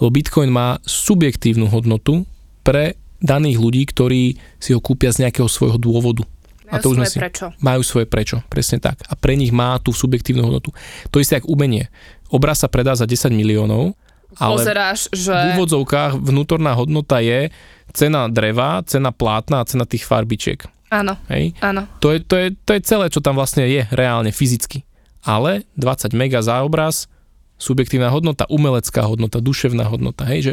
Lebo 0.00 0.10
Bitcoin 0.10 0.50
má 0.50 0.78
subjektívnu 0.84 1.70
hodnotu 1.70 2.26
pre 2.64 2.98
daných 3.24 3.56
ľudí, 3.60 3.82
ktorí 3.88 4.36
si 4.60 4.70
ho 4.76 4.80
kúpia 4.80 5.12
z 5.12 5.26
nejakého 5.26 5.48
svojho 5.48 5.80
dôvodu. 5.80 6.24
Majú 6.64 6.72
a 6.72 6.76
to 6.80 6.88
už 6.92 6.96
svoje 6.96 7.12
si, 7.12 7.18
prečo. 7.20 7.46
Majú 7.60 7.80
svoje 7.84 8.06
prečo, 8.08 8.36
presne 8.48 8.80
tak. 8.80 9.00
A 9.08 9.12
pre 9.16 9.36
nich 9.36 9.52
má 9.52 9.76
tú 9.80 9.92
subjektívnu 9.92 10.44
hodnotu. 10.44 10.72
To 11.12 11.20
isté 11.20 11.40
ako 11.40 11.52
umenie. 11.52 11.92
Obraz 12.32 12.64
sa 12.64 12.68
predá 12.72 12.96
za 12.96 13.04
10 13.04 13.32
miliónov, 13.32 13.96
ale 14.40 14.58
Pozeráš, 14.58 15.06
že... 15.14 15.30
v 15.30 15.44
úvodzovkách 15.54 16.18
vnútorná 16.18 16.74
hodnota 16.74 17.22
je 17.22 17.54
cena 17.94 18.26
dreva, 18.26 18.82
cena 18.82 19.14
plátna 19.14 19.62
a 19.62 19.68
cena 19.68 19.86
tých 19.86 20.02
farbičiek. 20.02 20.66
Áno, 20.90 21.18
Hej? 21.30 21.54
áno. 21.62 21.86
To 22.02 22.14
je, 22.14 22.22
to, 22.22 22.34
je, 22.38 22.46
to 22.54 22.70
je 22.74 22.80
celé, 22.82 23.06
čo 23.10 23.22
tam 23.22 23.38
vlastne 23.38 23.66
je 23.66 23.86
reálne, 23.94 24.30
fyzicky. 24.30 24.86
Ale 25.22 25.66
20 25.78 26.14
mega 26.14 26.42
za 26.42 26.62
obraz, 26.62 27.10
subjektívna 27.58 28.08
hodnota, 28.10 28.50
umelecká 28.50 29.02
hodnota, 29.06 29.40
duševná 29.40 29.84
hodnota. 29.84 30.24
Hej? 30.24 30.42
Že 30.42 30.52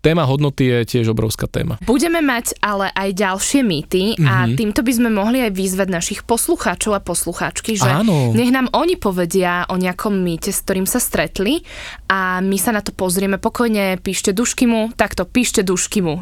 téma 0.00 0.24
hodnoty 0.24 0.70
je 0.70 0.78
tiež 0.98 1.12
obrovská 1.12 1.50
téma. 1.50 1.80
Budeme 1.84 2.22
mať 2.22 2.54
ale 2.62 2.90
aj 2.94 3.10
ďalšie 3.14 3.60
mýty 3.66 4.02
mm-hmm. 4.14 4.26
a 4.26 4.34
mhm. 4.46 4.56
týmto 4.56 4.80
by 4.86 4.92
sme 4.94 5.10
mohli 5.10 5.42
aj 5.42 5.52
vyzvať 5.54 5.88
našich 5.90 6.20
poslucháčov 6.24 6.94
a 6.94 7.00
poslucháčky, 7.02 7.74
že 7.78 7.88
Áno. 7.88 8.32
nech 8.34 8.50
nám 8.50 8.70
oni 8.74 8.94
povedia 8.98 9.66
o 9.68 9.76
nejakom 9.76 10.14
mýte, 10.14 10.54
s 10.54 10.62
ktorým 10.62 10.86
sa 10.86 11.02
stretli 11.02 11.62
a 12.08 12.38
my 12.40 12.56
sa 12.56 12.74
na 12.74 12.80
to 12.84 12.94
pozrieme. 12.94 13.36
Pokojne 13.38 13.98
píšte 14.00 14.30
dušky 14.32 14.64
mu, 14.68 14.90
takto 14.94 15.26
píšte 15.26 15.62
dušky 15.62 16.00
mu. 16.00 16.20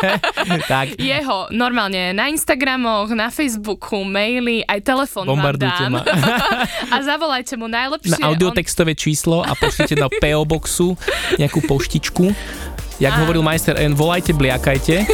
tak. 0.72 0.98
Jeho 0.98 1.48
normálne 1.54 2.12
na 2.12 2.28
Instagramoch, 2.30 3.10
na 3.14 3.30
Facebooku, 3.30 4.02
maily, 4.04 4.66
aj 4.66 4.80
telefón 4.84 5.26
Bombardujte 5.28 5.88
vám 5.88 6.02
dám. 6.02 6.20
Ma. 6.20 6.92
a 6.94 6.96
zavolajte 7.02 7.54
mu 7.56 7.66
najlepšie. 7.78 8.20
Na 8.20 8.32
audiotextové 8.32 8.92
on... 8.94 9.00
číslo 9.00 9.36
a 9.42 9.52
pošlite 9.56 9.94
do 9.98 10.08
PO 10.08 10.42
Boxu 10.44 10.88
nejakú 11.40 11.64
poštičku 11.64 12.24
Jak 13.02 13.12
a... 13.14 13.18
hovoril 13.26 13.42
majster 13.42 13.74
N, 13.78 13.94
volajte, 13.94 14.32
bliakajte. 14.32 15.02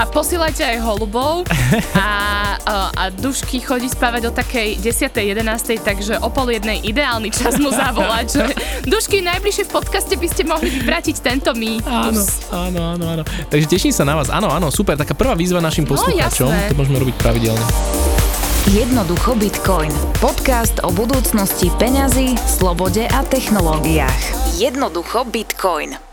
A 0.00 0.08
posielajte 0.08 0.64
aj 0.64 0.80
holubov. 0.80 1.44
A, 1.92 2.56
a, 2.64 2.74
a 2.88 3.02
Dušky 3.12 3.60
chodí 3.60 3.84
spávať 3.84 4.30
o 4.30 4.32
takej 4.32 4.80
10. 4.80 5.12
11. 5.12 5.44
takže 5.76 6.16
o 6.24 6.32
pol 6.32 6.56
jednej 6.56 6.80
ideálny 6.80 7.28
čas 7.28 7.60
mu 7.60 7.68
zavolať. 7.68 8.26
Že 8.32 8.44
Dušky, 8.88 9.20
najbližšie 9.20 9.68
v 9.68 9.72
podcaste 9.76 10.14
by 10.16 10.28
ste 10.30 10.48
mohli 10.48 10.72
vyvratiť 10.72 11.16
tento 11.20 11.52
mýtus. 11.52 12.48
Áno, 12.48 12.80
áno, 12.80 12.80
áno, 12.96 13.04
áno. 13.18 13.22
Takže 13.52 13.66
teším 13.68 13.92
sa 13.92 14.08
na 14.08 14.16
vás. 14.16 14.32
Áno, 14.32 14.48
áno, 14.48 14.72
super. 14.72 14.96
Taká 14.96 15.12
prvá 15.12 15.36
výzva 15.36 15.60
našim 15.60 15.84
no, 15.84 15.92
poslucháčom. 15.92 16.48
No, 16.48 16.72
to 16.72 16.76
môžeme 16.80 16.96
robiť 17.04 17.16
pravidelne. 17.20 17.66
Jednoducho 18.72 19.36
Bitcoin. 19.36 19.92
Podcast 20.16 20.80
o 20.80 20.88
budúcnosti 20.94 21.68
peňazí, 21.76 22.40
slobode 22.40 23.04
a 23.04 23.20
technológiách. 23.26 24.56
Jednoducho 24.56 25.28
Bitcoin. 25.28 26.09